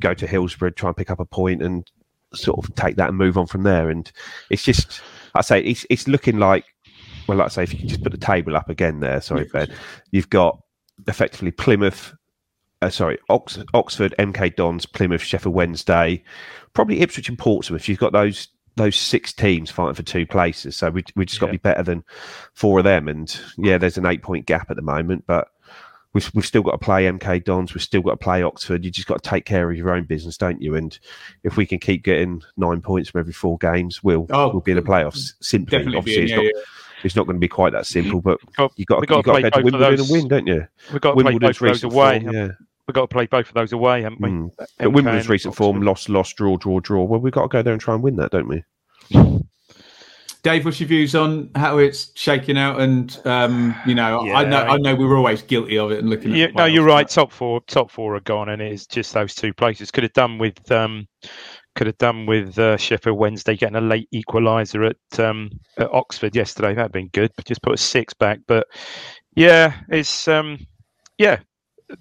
[0.00, 1.90] go to Hillsborough, try and pick up a point and
[2.32, 3.90] sort of take that and move on from there.
[3.90, 4.10] And
[4.50, 5.00] it's just,
[5.34, 6.64] I say, it's it's looking like,
[7.26, 9.44] well, like I say, if you can just put the table up again there, sorry,
[9.52, 9.72] Ben,
[10.10, 10.60] you've got
[11.08, 12.14] effectively Plymouth,
[12.82, 16.22] uh, sorry, Ox- Oxford, MK Dons, Plymouth, Sheffield Wednesday,
[16.72, 17.88] probably Ipswich and Portsmouth.
[17.88, 20.76] You've got those those six teams fighting for two places.
[20.76, 22.04] So we we just got to be better than
[22.54, 23.08] four of them.
[23.08, 25.48] And yeah, there's an eight point gap at the moment, but.
[26.12, 27.74] We've, we've still got to play MK Dons.
[27.74, 28.84] We've still got to play Oxford.
[28.84, 30.76] You just got to take care of your own business, don't you?
[30.76, 30.96] And
[31.42, 34.70] if we can keep getting nine points from every four games, we'll Oh, we'll be
[34.70, 35.32] in the playoffs.
[35.40, 36.52] Simply, Definitely obviously, it's, yeah, not,
[37.04, 39.16] it's not going to be quite that simple, but Got- you got we you got
[39.24, 40.66] to play go to both of Wimbledon those- and win, don't you?
[40.92, 42.20] We've got to play both of those away.
[42.20, 42.48] form, yeah.
[42.86, 44.28] We've got to play both of those away, haven't we?
[44.28, 44.50] Mm.
[44.58, 45.86] But Wimbledon's and recent form, Oxford.
[45.86, 47.02] lost, lost, draw, draw, draw.
[47.04, 48.62] Well, we've got to go there and try and win that, don't we?
[50.42, 52.78] Dave, what's your views on how it's shaking out?
[52.78, 56.10] And um, you know, I know I know we were always guilty of it and
[56.10, 56.34] looking.
[56.34, 57.06] Yeah, no, you're right.
[57.06, 59.90] but- Top four, top four are gone, and it's just those two places.
[59.90, 61.08] Could have done with, um,
[61.74, 66.34] could have done with uh, Sheffield Wednesday getting a late equaliser at um, at Oxford
[66.34, 66.74] yesterday.
[66.74, 67.32] That'd been good.
[67.44, 68.40] Just put a six back.
[68.46, 68.66] But
[69.34, 70.66] yeah, it's um,
[71.18, 71.40] yeah,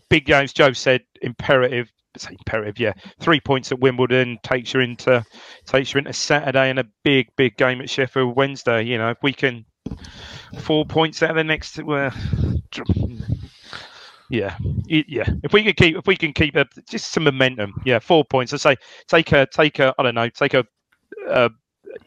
[0.09, 0.53] big games.
[0.53, 1.91] Joe said imperative.
[2.29, 2.77] Imperative.
[2.77, 5.25] Yeah, three points at Wimbledon takes you into
[5.65, 8.83] takes you into Saturday and a big big game at Sheffield Wednesday.
[8.83, 9.65] You know, if we can
[10.59, 11.79] four points out of the next.
[11.79, 12.11] Uh,
[14.33, 14.57] yeah,
[14.87, 15.25] yeah.
[15.43, 18.51] If we can keep, if we can keep up just some momentum, yeah, four points.
[18.53, 18.75] I say
[19.07, 20.65] take a, take a, I don't know, take a,
[21.29, 21.49] uh,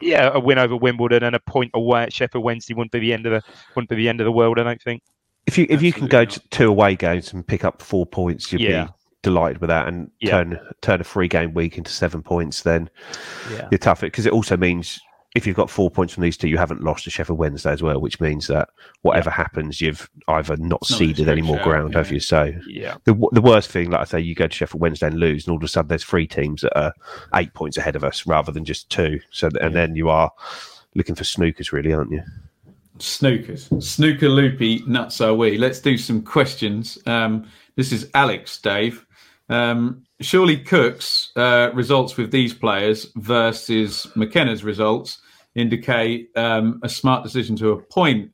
[0.01, 3.13] yeah, a win over Wimbledon and a point away at Sheffield Wednesday wouldn't be the
[3.13, 3.41] end of the,
[3.75, 4.59] wouldn't be the end of the world.
[4.59, 5.01] I don't think.
[5.45, 6.31] if you if you can go not.
[6.31, 8.85] to two away games and pick up four points, you'd Yeah.
[8.85, 8.91] be
[9.23, 10.31] delighted with that, and Yeah.
[10.31, 12.63] turn turn a three game week into seven points.
[12.63, 12.89] Then
[13.53, 13.69] Yeah.
[13.71, 14.99] you're tough because it also means
[15.37, 17.83] if you've got four points from these two, you haven't lost to Sheffield Wednesday as
[17.83, 18.69] well, which means that
[19.03, 22.19] whatever happens, you've either not not ceded any more ground, have you?
[22.19, 22.95] So Yeah.
[23.05, 25.51] the the worst thing, like I say, you go to Sheffield Wednesday and lose, and
[25.51, 26.93] all of a sudden there's three teams that are
[27.35, 29.19] eight points ahead of us rather than just two.
[29.31, 30.31] So and then you are
[30.95, 32.23] looking for snookers, really, aren't you?
[32.97, 33.81] Snookers.
[33.83, 35.57] Snooker loopy nuts are we.
[35.57, 36.97] Let's do some questions.
[37.05, 39.05] Um, this is Alex, Dave.
[39.49, 45.19] Um, surely Cook's uh, results with these players versus McKenna's results
[45.57, 48.31] indicate um, a smart decision to appoint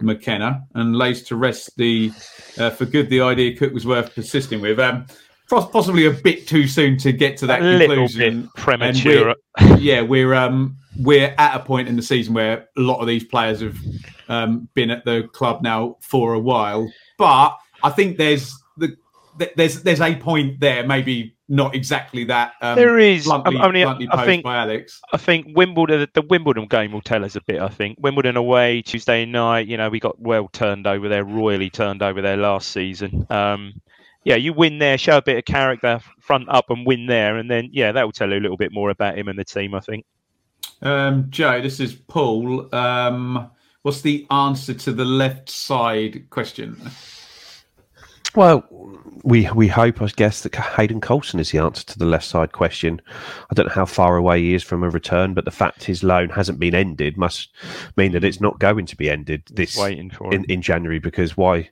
[0.00, 2.12] McKenna and lays to rest the
[2.58, 4.78] uh, for good the idea Cook was worth persisting with.
[4.80, 5.06] Um,
[5.48, 8.50] possibly a bit too soon to get to that a conclusion.
[8.56, 9.34] premature.
[9.58, 13.06] we're- yeah, we're um we're at a point in the season where a lot of
[13.06, 13.76] these players have
[14.28, 16.90] um, been at the club now for a while.
[17.18, 18.96] But I think there's the
[19.56, 22.54] there's there's a point there, maybe not exactly that.
[22.62, 23.24] Um, There is.
[23.24, 25.00] bluntly, I bluntly I think- by Alex.
[25.12, 27.60] I think Wimbledon, the Wimbledon game will tell us a bit.
[27.60, 29.66] I think Wimbledon away Tuesday night.
[29.66, 33.26] You know, we got well turned over there, royally turned over there last season.
[33.30, 33.74] Um,
[34.24, 37.50] yeah, you win there, show a bit of character, front up and win there, and
[37.50, 39.74] then yeah, that will tell you a little bit more about him and the team.
[39.74, 40.06] I think.
[40.80, 42.74] Um, Joe, this is Paul.
[42.74, 43.50] Um,
[43.82, 46.90] what's the answer to the left side question?
[48.34, 48.64] Well,
[49.22, 52.52] we we hope, I guess, that Hayden Coulson is the answer to the left side
[52.52, 53.00] question.
[53.50, 56.02] I don't know how far away he is from a return, but the fact his
[56.02, 57.48] loan hasn't been ended must
[57.96, 60.98] mean that it's not going to be ended this Waiting for in, in January.
[60.98, 61.70] Because why?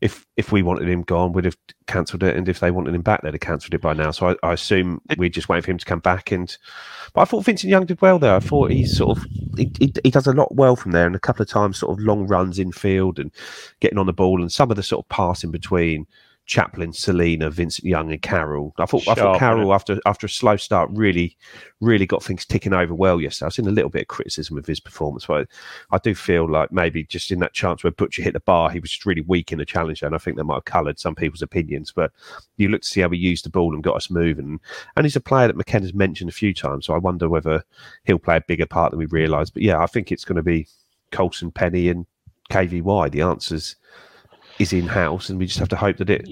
[0.00, 3.02] If if we wanted him gone, we'd have cancelled it, and if they wanted him
[3.02, 4.10] back, they'd have cancelled it by now.
[4.10, 6.30] So I, I assume we're just waiting for him to come back.
[6.30, 6.54] And
[7.14, 8.34] but I thought Vincent Young did well there.
[8.34, 9.24] I thought he sort of
[9.56, 11.98] he, he, he does a lot well from there, and a couple of times sort
[11.98, 13.30] of long runs in field and
[13.80, 16.06] getting on the ball, and some of the sort of passing between
[16.46, 18.72] Chaplin, Celina, Vincent Young, and Carroll.
[18.78, 21.36] I thought I thought Carroll after after a slow start really
[21.80, 23.46] really got things ticking over well yesterday.
[23.46, 25.48] I've seen a little bit of criticism of his performance, but
[25.90, 28.78] I do feel like maybe just in that chance where Butcher hit the bar, he
[28.78, 31.16] was just really weak in the challenge, and I think that might have coloured some
[31.16, 31.92] people's opinions.
[31.94, 32.12] But
[32.56, 34.60] you look to see how he used the ball and got us moving,
[34.96, 36.86] and he's a player that McKenna's mentioned a few times.
[36.86, 37.64] So I wonder whether
[38.04, 39.50] he'll play a bigger part than we realise.
[39.50, 40.68] But yeah, I think it's going to be
[41.10, 42.06] Coulson, Penney, and
[42.50, 43.10] KVY.
[43.10, 43.74] The answers
[44.58, 46.28] is in house, and we just have to hope that it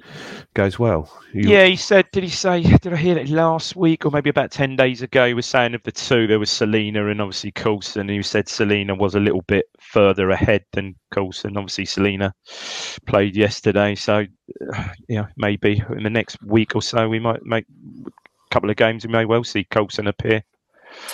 [0.55, 1.11] goes well.
[1.33, 2.07] You- Yeah, he said.
[2.13, 2.63] Did he say?
[2.63, 5.27] Did I hear that last week or maybe about ten days ago?
[5.27, 8.09] He was saying of the two, there was Celina and obviously Coulson.
[8.09, 11.57] He said Celina was a little bit further ahead than Coulson.
[11.57, 12.35] Obviously, Celina
[13.07, 14.25] played yesterday, so
[14.75, 17.67] uh, yeah, maybe in the next week or so we might make
[18.07, 18.11] a
[18.51, 19.07] couple of games.
[19.07, 20.43] We may well see Coulson appear.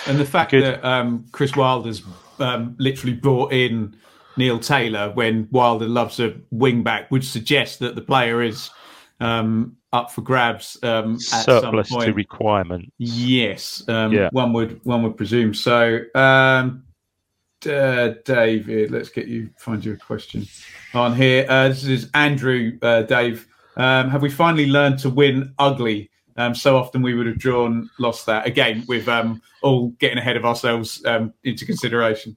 [0.05, 0.63] And the fact Good.
[0.63, 2.03] that um, Chris Wilder's
[2.39, 3.95] um, literally brought in
[4.37, 8.69] Neil Taylor when Wilder loves a wing back would suggest that the player is
[9.19, 12.15] um, up for grabs um, at Surplus some to point.
[12.15, 12.93] requirement.
[12.97, 14.29] Yes, um, Yeah.
[14.31, 15.99] one would one would presume so.
[16.15, 16.83] Um,
[17.69, 20.47] uh, David, let's get you find you a question
[20.93, 21.45] on here.
[21.47, 22.77] Uh, this is Andrew.
[22.81, 26.09] Uh, Dave, um, have we finally learned to win ugly?
[26.37, 30.37] Um, so often we would have drawn, lost that again with um, all getting ahead
[30.37, 32.35] of ourselves um, into consideration.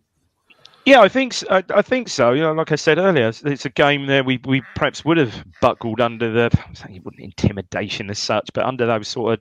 [0.87, 2.33] Yeah, I think s- I, I think so.
[2.33, 5.17] You know, like I said earlier, it's, it's a game there we, we perhaps would
[5.17, 6.51] have buckled under the
[6.91, 9.41] it wouldn't intimidation as such, but under those sort of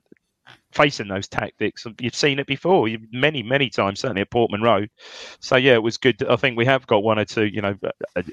[0.74, 1.86] facing those tactics.
[2.00, 4.90] You've seen it before, many many times, certainly at Portman Road.
[5.40, 6.24] So yeah, it was good.
[6.28, 7.46] I think we have got one or two.
[7.46, 8.24] You know, uh, uh,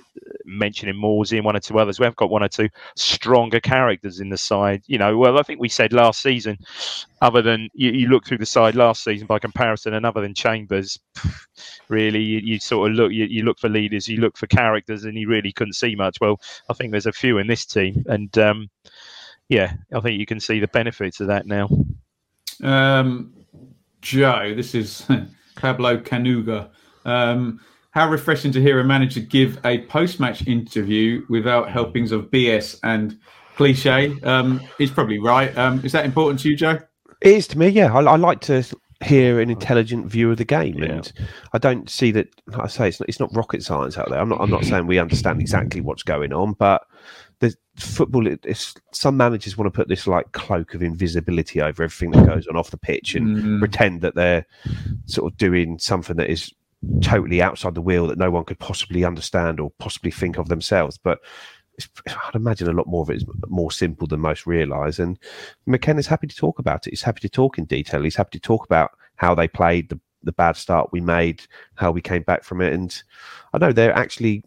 [0.44, 1.98] mentioning Morsey and one or two others.
[1.98, 4.82] We have got one or two stronger characters in the side.
[4.86, 6.58] You know, well, I think we said last season,
[7.22, 10.34] other than you, you look through the side last season by comparison, and other than
[10.34, 10.98] Chambers,
[11.88, 15.04] really you, you sort of look you, you look for leaders, you look for characters,
[15.04, 16.18] and you really couldn't see much.
[16.20, 18.70] Well, I think there's a few in this team, and um,
[19.48, 21.68] yeah, I think you can see the benefits of that now.
[22.62, 23.32] Um,
[24.00, 25.06] Joe, this is
[25.56, 26.70] Pablo Canuga.
[27.04, 27.60] Um,
[27.92, 33.18] how refreshing to hear a manager give a post-match interview without helpings of BS and
[33.56, 34.18] cliche.
[34.22, 35.56] Um, he's probably right.
[35.58, 36.78] Um, is that important to you, Joe?
[37.20, 37.92] It is to me, yeah.
[37.92, 38.64] I, I like to
[39.02, 41.12] hear an intelligent view of the game, and
[41.52, 42.28] I don't see that.
[42.46, 44.18] Like I say it's not, it's not rocket science out there.
[44.18, 44.40] I'm not.
[44.40, 46.86] I'm not saying we understand exactly what's going on, but
[47.40, 48.26] the football.
[48.26, 52.46] It's, some managers want to put this like cloak of invisibility over everything that goes
[52.46, 53.58] on off the pitch and Mm.
[53.58, 54.46] pretend that they're
[55.06, 56.52] sort of doing something that is
[57.02, 60.96] totally outside the wheel that no one could possibly understand or possibly think of themselves.
[60.98, 61.20] But
[62.06, 64.98] I'd imagine a lot more of it is more simple than most realise.
[64.98, 65.18] And
[65.66, 66.90] McKenna's happy to talk about it.
[66.90, 68.02] He's happy to talk in detail.
[68.02, 71.42] He's happy to talk about how they played, the, the bad start we made,
[71.76, 72.72] how we came back from it.
[72.72, 73.02] And
[73.54, 74.42] I know they're actually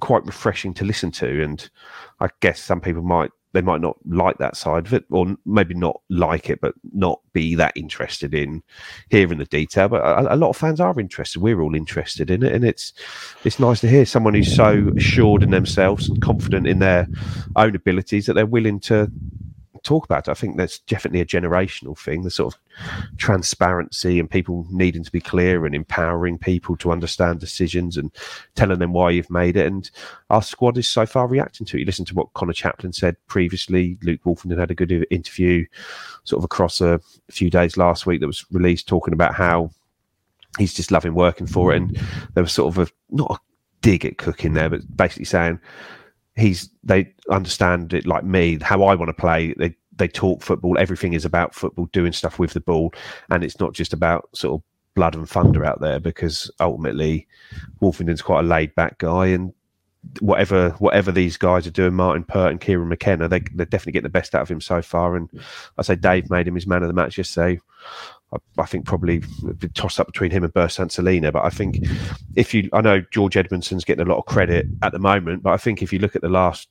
[0.00, 1.42] quite refreshing to listen to.
[1.42, 1.68] And
[2.20, 5.74] I guess some people might they might not like that side of it, or maybe
[5.74, 8.62] not like it, but not be that interested in
[9.08, 9.88] hearing the detail.
[9.88, 11.40] But a, a, lot of fans are interested.
[11.40, 12.92] We're all interested in it, and it's
[13.44, 17.08] it's nice to hear someone who's so assured in themselves and confident in their
[17.56, 19.10] own abilities that they're willing to
[19.82, 20.30] talk about it.
[20.30, 22.22] I think that's definitely a generational thing.
[22.22, 22.60] The sort of
[23.16, 28.10] transparency and people needing to be clear and empowering people to understand decisions and
[28.54, 29.66] telling them why you've made it.
[29.66, 29.90] And
[30.30, 31.80] our squad is so far reacting to it.
[31.80, 33.98] You listen to what Conor Chaplin said previously.
[34.02, 35.66] Luke Woolfenden had a good interview
[36.24, 37.00] sort of across a
[37.30, 39.70] few days last week that was released talking about how
[40.58, 41.76] he's just loving working for it.
[41.76, 42.00] And
[42.34, 43.38] there was sort of a, not a
[43.80, 45.60] dig at Cook in there, but basically saying,
[46.38, 49.54] he's they understand it like me how I want to play.
[49.58, 50.78] They they talk football.
[50.78, 52.94] Everything is about football, doing stuff with the ball,
[53.30, 54.64] and it's not just about sort of
[54.94, 56.00] blood and thunder out there.
[56.00, 57.26] Because ultimately,
[57.80, 59.52] Woolfenden's quite a laid back guy, and
[60.20, 64.04] whatever whatever these guys are doing, Martin Pert and Kieran McKenna, they they're definitely getting
[64.04, 65.16] the best out of him so far.
[65.16, 65.28] And
[65.76, 67.60] I say Dave made him his man of the match yesterday.
[68.58, 69.22] I, think probably
[69.62, 71.32] a toss up between him and Bersant Celina.
[71.32, 71.78] But I think
[72.36, 75.52] if you, I know George Edmundson's getting a lot of credit at the moment, but
[75.52, 76.68] I think if you look at the last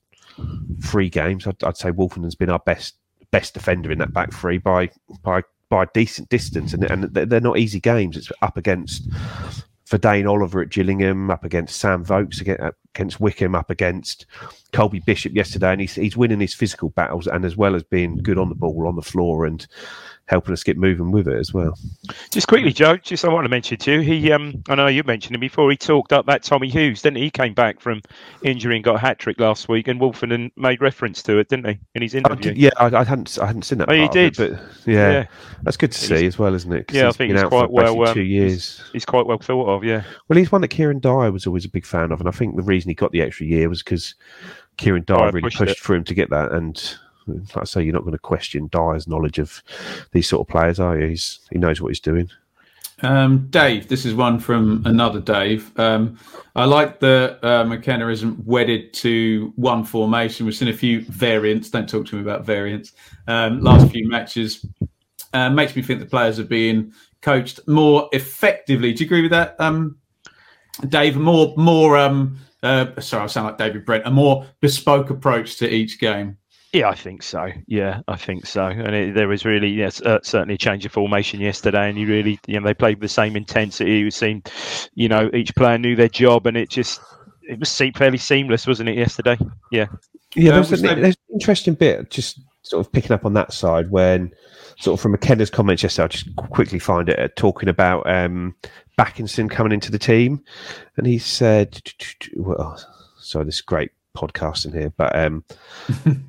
[0.83, 2.95] three games, I'd, I'd say Woolfenden's been our best
[3.31, 4.89] best defender in that back three by
[5.23, 8.17] by by decent distance, and and they're not easy games.
[8.17, 9.09] It's up against
[9.85, 14.25] for Dane Oliver at Gillingham, up against Sam Vokes uh, against Wickham, up against
[14.73, 18.17] Colby Bishop yesterday, and he's he's winning his physical battles, and as well as being
[18.17, 19.65] good on the ball, on the floor, and
[20.28, 21.78] helping us get moving with it as well.
[22.32, 25.03] Just quickly, Joe, just I want to mention to you, he, um, I know you
[25.03, 25.69] mentioned him before.
[25.71, 27.23] He talked up that Tommy Hughes, didn't he?
[27.23, 28.01] He came back from
[28.43, 31.67] injury and got a hat trick last week, and Woolfenden made reference to it, didn't
[31.67, 32.53] he, in his interview?
[32.55, 33.89] yeah, I, I, hadn't, I hadn't seen that.
[33.89, 35.25] Oh, he did, it, but yeah, yeah,
[35.63, 36.91] that's good to see as well, isn't it?
[36.91, 38.05] Yeah, I think he's quite well.
[38.05, 38.78] Um, two years.
[38.78, 39.84] He's, he's, quite well thought of.
[39.84, 40.03] Yeah.
[40.28, 42.57] Well, he's one that Kieran Dyer was always a big fan of, and I think
[42.57, 44.15] the reason he got the extra year was because
[44.75, 46.97] Kieran Dyer really pushed, pushed for him to get that, and
[47.28, 49.63] like I say, you're not going to question Dyer's knowledge of
[50.11, 51.07] these sort of players, are you?
[51.07, 52.30] He's, he knows what he's doing.
[53.03, 55.78] Um, Dave, this is one from another Dave.
[55.80, 56.17] Um,
[56.55, 60.45] I like that uh, McKenna isn't wedded to one formation.
[60.47, 61.69] We've seen a few variants.
[61.69, 62.93] Don't talk to me about variants.
[63.28, 64.65] Um, last few matches
[65.34, 68.93] uh, makes me think the players are being coached more effectively.
[68.93, 69.97] Do you agree with that, um,
[70.89, 71.17] Dave?
[71.17, 71.97] More, more.
[71.97, 74.07] Um, uh, sorry, I sound like David Brent.
[74.07, 76.38] A more bespoke approach to each game.
[76.74, 77.49] Yeah, I think so.
[77.65, 78.65] Yeah, I think so.
[78.65, 82.07] And it, there was really, yes, uh, certainly a change of formation yesterday, and you
[82.07, 84.05] really, you know, they played with the same intensity.
[84.05, 84.51] It seemed,
[84.93, 86.99] you know, each player knew their job, and it just,
[87.43, 89.38] it was fairly seamless, wasn't it, yesterday?
[89.72, 89.88] Yeah.
[90.36, 93.89] Yeah, there's, uh, there's an interesting bit, just sort of picking up on that side
[93.89, 94.34] when,
[94.78, 98.53] sort of from McKenna's comments yesterday, I'll just quickly find it, uh, talking about um,
[98.99, 100.43] Bakinson coming into the team,
[100.97, 101.82] and he said,
[102.36, 102.78] well,
[103.20, 105.45] sorry, this is great podcasting here, but um,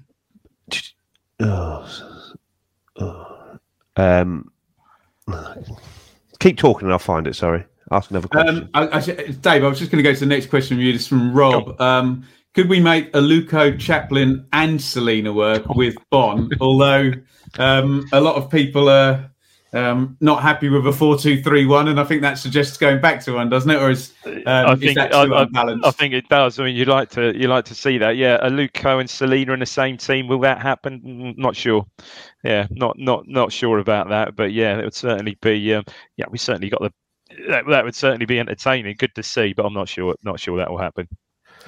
[1.40, 1.88] Oh,
[2.96, 3.58] oh.
[3.96, 4.50] Um,
[6.38, 7.36] keep talking and I'll find it.
[7.36, 7.64] Sorry.
[7.90, 8.70] Ask another question.
[8.74, 10.84] Um, I, I, Dave, I was just going to go to the next question from
[10.84, 10.92] you.
[10.92, 11.80] This from Rob.
[11.80, 12.24] Um,
[12.54, 16.50] could we make Aluko, Chaplin, and Celina work with Bonne?
[16.60, 17.12] Although
[17.58, 19.30] um, a lot of people are
[19.72, 23.50] um, not happy with a four-two-three-one, and I think that suggests going back to one,
[23.50, 23.76] doesn't it?
[23.76, 25.84] Or is, um, I think, is that too I, unbalanced?
[25.84, 26.58] I, I, think it does.
[26.58, 28.16] I mean, you like to you like to see that.
[28.16, 30.26] Yeah, Aluko and Celina in the same team.
[30.26, 31.00] Will that happen?
[31.00, 31.84] Mm, not sure.
[32.44, 34.36] Yeah, not not not sure about that.
[34.36, 35.74] But yeah, it would certainly be.
[35.74, 35.84] Um,
[36.16, 36.92] yeah, we certainly got the.
[37.48, 38.96] That, that would certainly be entertaining.
[38.98, 40.14] Good to see, but I'm not sure.
[40.22, 41.08] Not sure that will happen.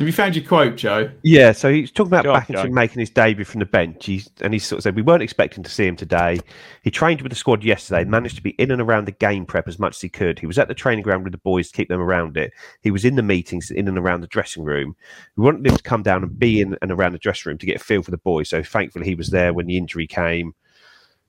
[0.01, 1.11] Have you found your quote, Joe?
[1.23, 4.07] Yeah, so he's talking about Bakinson making his debut from the bench.
[4.07, 6.41] He's, and he sort of said, We weren't expecting to see him today.
[6.83, 9.69] He trained with the squad yesterday, managed to be in and around the game prep
[9.69, 10.39] as much as he could.
[10.39, 12.55] He was at the training ground with the boys to keep them around it.
[12.81, 14.97] He was in the meetings, in and around the dressing room.
[15.37, 17.67] We wanted him to come down and be in and around the dressing room to
[17.67, 18.49] get a feel for the boys.
[18.49, 20.55] So thankfully, he was there when the injury came.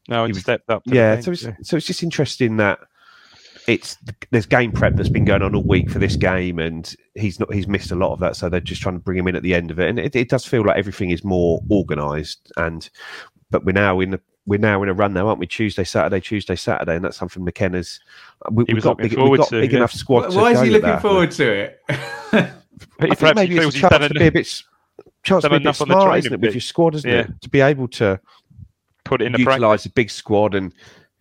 [0.08, 0.84] No, he, he stepped up.
[0.86, 2.80] Yeah, so it's, so it's just interesting that
[3.68, 3.98] it's
[4.32, 7.54] there's game prep that's been going on all week for this game, and he's not
[7.54, 8.36] he's missed a lot of that.
[8.36, 10.16] So they're just trying to bring him in at the end of it, and it,
[10.16, 12.52] it does feel like everything is more organised.
[12.58, 12.90] And
[13.50, 15.48] but we're now in the we're now in a run now, aren't we?
[15.48, 18.00] Tuesday, Saturday, Tuesday, Saturday, and that's something McKenna's.
[18.52, 19.78] We, have got, big, we've got to, big yeah.
[19.78, 20.34] enough squad.
[20.34, 21.80] Why is he looking forward to it?
[21.90, 24.64] I think maybe it's a chance to be a bit
[25.24, 27.20] chance to be a bit smart, isn't it, with your squad, isn't yeah.
[27.20, 27.42] it?
[27.42, 28.20] To be able to
[29.04, 30.74] put it in utilise a big squad and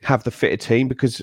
[0.03, 1.22] have the fitter team because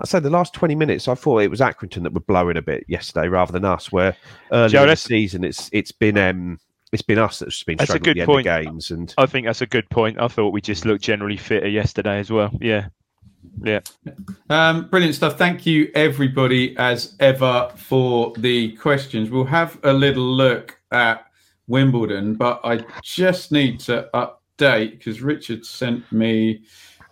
[0.00, 2.62] I said the last 20 minutes, I thought it was Accrington that were blowing a
[2.62, 4.16] bit yesterday rather than us, where
[4.50, 6.58] early Joe, in the season it's it's been um,
[6.92, 8.44] it's been us that's been that's a good point.
[8.44, 8.90] games.
[8.90, 10.20] And I think that's a good point.
[10.20, 12.50] I thought we just looked generally fitter yesterday as well.
[12.60, 12.88] Yeah.
[13.62, 13.80] Yeah.
[14.48, 15.38] Um, brilliant stuff.
[15.38, 19.30] Thank you, everybody, as ever, for the questions.
[19.30, 21.26] We'll have a little look at
[21.66, 26.62] Wimbledon, but I just need to update because Richard sent me.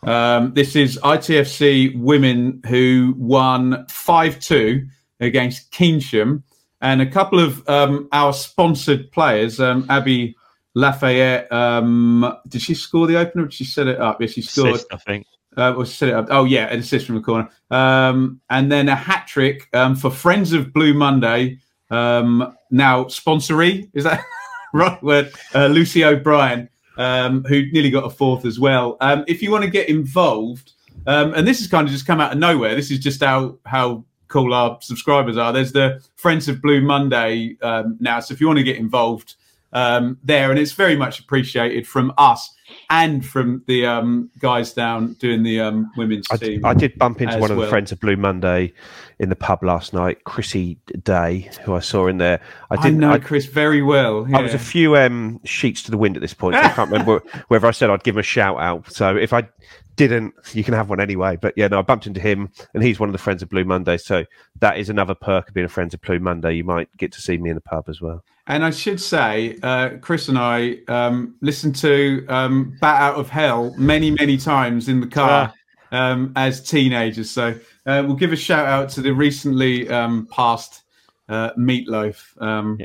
[0.03, 4.87] Um, this is ITFC women who won 5 2
[5.21, 6.43] against Keynsham.
[6.81, 10.37] And a couple of um, our sponsored players, um, Abby
[10.75, 13.45] Lafayette, um, did she score the opener?
[13.45, 14.21] Did she set it up?
[14.21, 14.75] Yes, she scored.
[14.75, 15.27] Assist, I think.
[15.57, 16.29] Uh, or set it up.
[16.31, 20.09] Oh yeah, an assist from the corner, um, and then a hat trick um, for
[20.09, 21.59] Friends of Blue Monday.
[21.91, 24.23] Um, now sponsoree is that
[24.73, 25.33] right word?
[25.53, 26.69] Uh, Lucy O'Brien,
[26.99, 28.97] um, who nearly got a fourth as well.
[29.01, 30.73] Um, if you want to get involved,
[31.07, 32.75] um, and this has kind of just come out of nowhere.
[32.75, 35.53] This is just how how cool our subscribers are.
[35.53, 39.37] There's the Friends of Blue Monday um, now, so if you want to get involved
[39.73, 42.55] um, there, and it's very much appreciated from us
[42.91, 46.65] and from the um, guys down doing the um, women's I, team.
[46.65, 48.73] I did bump into one of the friends of Blue Monday
[49.19, 52.41] in the pub last night, Chrissy Day, who I saw in there.
[52.71, 54.27] I I didn't know I, Chris very well.
[54.35, 56.55] I was a few um, sheets to the wind at this point.
[56.55, 58.91] So I can't remember whether I said I'd give him a shout out.
[58.93, 59.49] So if I
[59.97, 61.37] didn't, you can have one anyway.
[61.37, 63.65] But yeah, no, I bumped into him, and he's one of the friends of Blue
[63.65, 63.97] Monday.
[63.97, 64.25] So
[64.61, 66.55] that is another perk of being a friend of Blue Monday.
[66.55, 68.25] You might get to see me in the pub as well.
[68.47, 73.29] And I should say, uh, Chris and I um, listened to um, Bat Out of
[73.29, 75.53] Hell many, many times in the car
[75.93, 77.31] um, as teenagers.
[77.31, 77.59] So
[77.89, 80.83] uh, we'll give a shout out to the recently um, passed
[81.31, 82.79] uh, Meatloaf, um,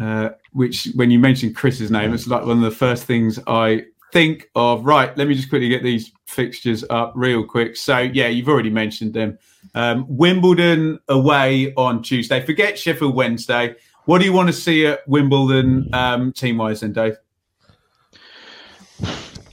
[0.00, 3.84] uh, which, when you mentioned Chris's name, it's like one of the first things I
[4.12, 4.86] think of.
[4.86, 7.76] Right, let me just quickly get these fixtures up real quick.
[7.76, 9.38] So, yeah, you've already mentioned them.
[9.74, 12.44] Um, Wimbledon away on Tuesday.
[12.44, 13.74] Forget Sheffield Wednesday.
[14.06, 17.16] What do you want to see at Wimbledon um, team wise then, Dave?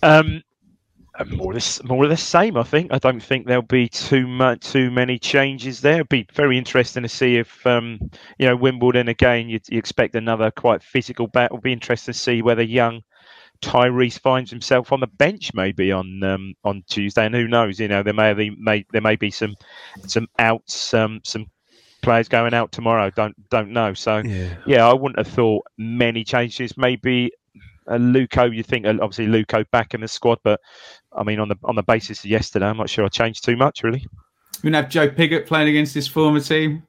[0.02, 0.44] Um,
[1.30, 2.58] more or less, more or less same.
[2.58, 2.92] I think.
[2.94, 5.96] I don't think there'll be too much, too many changes there.
[5.96, 8.00] It'd be very interesting to see if um,
[8.38, 9.50] you know Wimbledon again.
[9.50, 11.58] You, you expect another quite physical battle.
[11.58, 13.02] It'll be interesting to see whether young
[13.62, 17.80] Tyreece finds himself on the bench maybe on um, on Tuesday, and who knows?
[17.80, 19.56] You know, there may be may there may be some
[20.06, 21.48] some outs, um, some
[22.02, 23.10] players going out tomorrow.
[23.10, 23.94] Don't don't know.
[23.94, 24.56] So Yeah.
[24.68, 26.78] yeah, I wouldn't have thought many changes.
[26.78, 27.32] Maybe
[27.90, 30.60] Aluko, you think uh, obviously Aluko back in the squad, but
[31.12, 33.56] I mean on the on the basis of yesterday, I'm not sure I changed too
[33.56, 34.06] much really.
[34.64, 36.84] We're going to have Joe Pigott playing against his former team.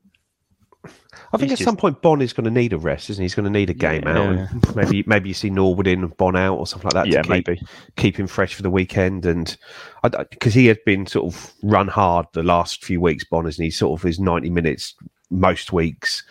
[1.32, 3.24] I think He's at some point Bonne is going to need a rest, isn't he?
[3.24, 4.36] He's going to need a game out.
[4.36, 7.06] And maybe maybe you see Norwood in and Bonne out or something like that.
[7.08, 7.62] Yeah, to keep, maybe.
[7.96, 9.26] keep him fresh for the weekend.
[9.26, 9.56] And
[10.02, 13.70] because he had been sort of run hard the last few weeks, Bonne, isn't he?
[13.70, 14.94] Sort of his ninety minutes
[15.34, 16.22] most weeks.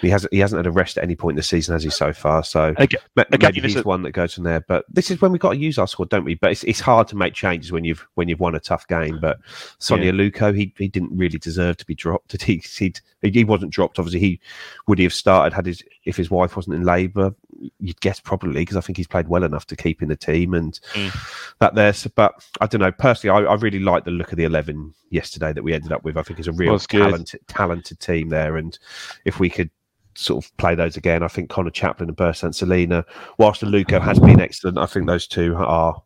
[0.00, 1.90] He hasn't he hasn't had a rest at any point in the season, has he
[1.90, 2.42] so far?
[2.42, 4.60] So again, maybe it's he's a- one that goes from there.
[4.60, 6.34] But this is when we've got to use our squad, don't we?
[6.34, 9.18] But it's, it's hard to make changes when you've when you've won a tough game.
[9.20, 9.38] But
[9.78, 12.28] Sone Aluko, he he didn't really deserve to be dropped.
[12.28, 12.56] Did he?
[12.76, 13.98] He'd, he wasn't dropped.
[13.98, 14.40] Obviously, he
[14.86, 17.34] would he have started had his if his wife wasn't in labour.
[17.78, 20.54] You'd guess probably because I think he's played well enough to keep in the team
[20.54, 21.54] and mm.
[21.58, 21.92] that there.
[21.92, 22.92] So, but I don't know.
[22.92, 26.04] Personally, I, I really like the look of the eleven yesterday that we ended up
[26.04, 26.16] with.
[26.16, 28.78] I think it's a real talented talented team there, and
[29.24, 29.70] if we could
[30.14, 33.04] sort of play those again, I think Conor Chaplin and Bersant Celina,
[33.38, 36.02] whilst the Luco has been excellent, I think those two are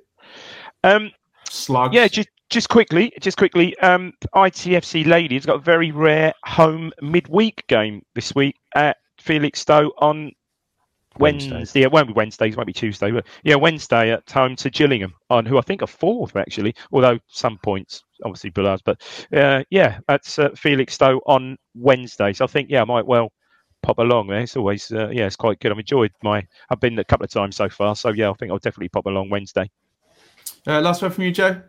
[0.83, 1.11] Um,
[1.51, 1.95] Slugs.
[1.95, 7.65] yeah, just just quickly, just quickly, um, ITFC ladies got a very rare home midweek
[7.69, 10.33] game this week at Felixstowe on
[11.21, 11.57] Wednesday.
[11.57, 11.83] Wednesday.
[11.83, 15.15] It won't be Wednesday, it won't be Tuesday, but yeah, Wednesday at home to Gillingham,
[15.29, 18.83] on who I think are fourth actually, although some points obviously below us.
[18.85, 19.03] But
[19.35, 22.33] uh, yeah, that's uh, Felixstowe on Wednesday.
[22.33, 23.33] So I think yeah, I might well
[23.83, 24.41] pop along there.
[24.41, 25.73] It's always uh, yeah, it's quite good.
[25.73, 26.47] I've enjoyed my.
[26.71, 29.07] I've been a couple of times so far, so yeah, I think I'll definitely pop
[29.07, 29.71] along Wednesday.
[30.67, 31.63] Uh, last word from you, Joe.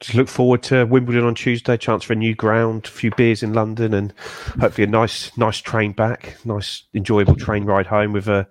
[0.00, 1.76] Just look forward to Wimbledon on Tuesday.
[1.76, 4.12] Chance for a new ground, a few beers in London, and
[4.60, 6.36] hopefully a nice, nice train back.
[6.44, 8.46] Nice, enjoyable train ride home with a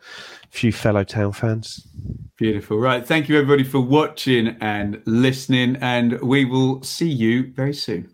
[0.49, 1.87] few fellow town fans.
[2.37, 2.77] Beautiful.
[2.79, 3.05] Right.
[3.05, 8.13] Thank you, everybody, for watching and listening, and we will see you very soon.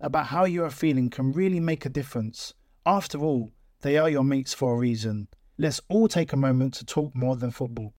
[0.00, 2.54] about how you are feeling can really make a difference.
[2.86, 5.28] After all, they are your mates for a reason.
[5.58, 7.94] Let's all take a moment to talk more than football.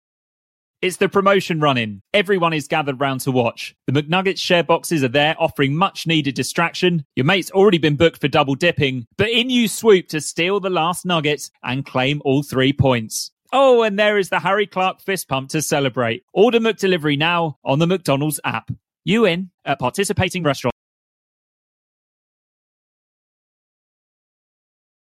[0.81, 2.03] It's the promotion running.
[2.15, 3.75] Everyone is gathered round to watch.
[3.89, 7.05] The McNuggets share boxes are there offering much needed distraction.
[7.17, 10.71] Your mate's already been booked for double dipping, but in you swoop to steal the
[10.71, 13.33] last nugget and claim all three points.
[13.53, 16.23] Oh, and there is the Harry Clark fist pump to celebrate.
[16.33, 18.71] Order McDelivery now on the McDonald's app.
[19.05, 20.78] You in at participating restaurants.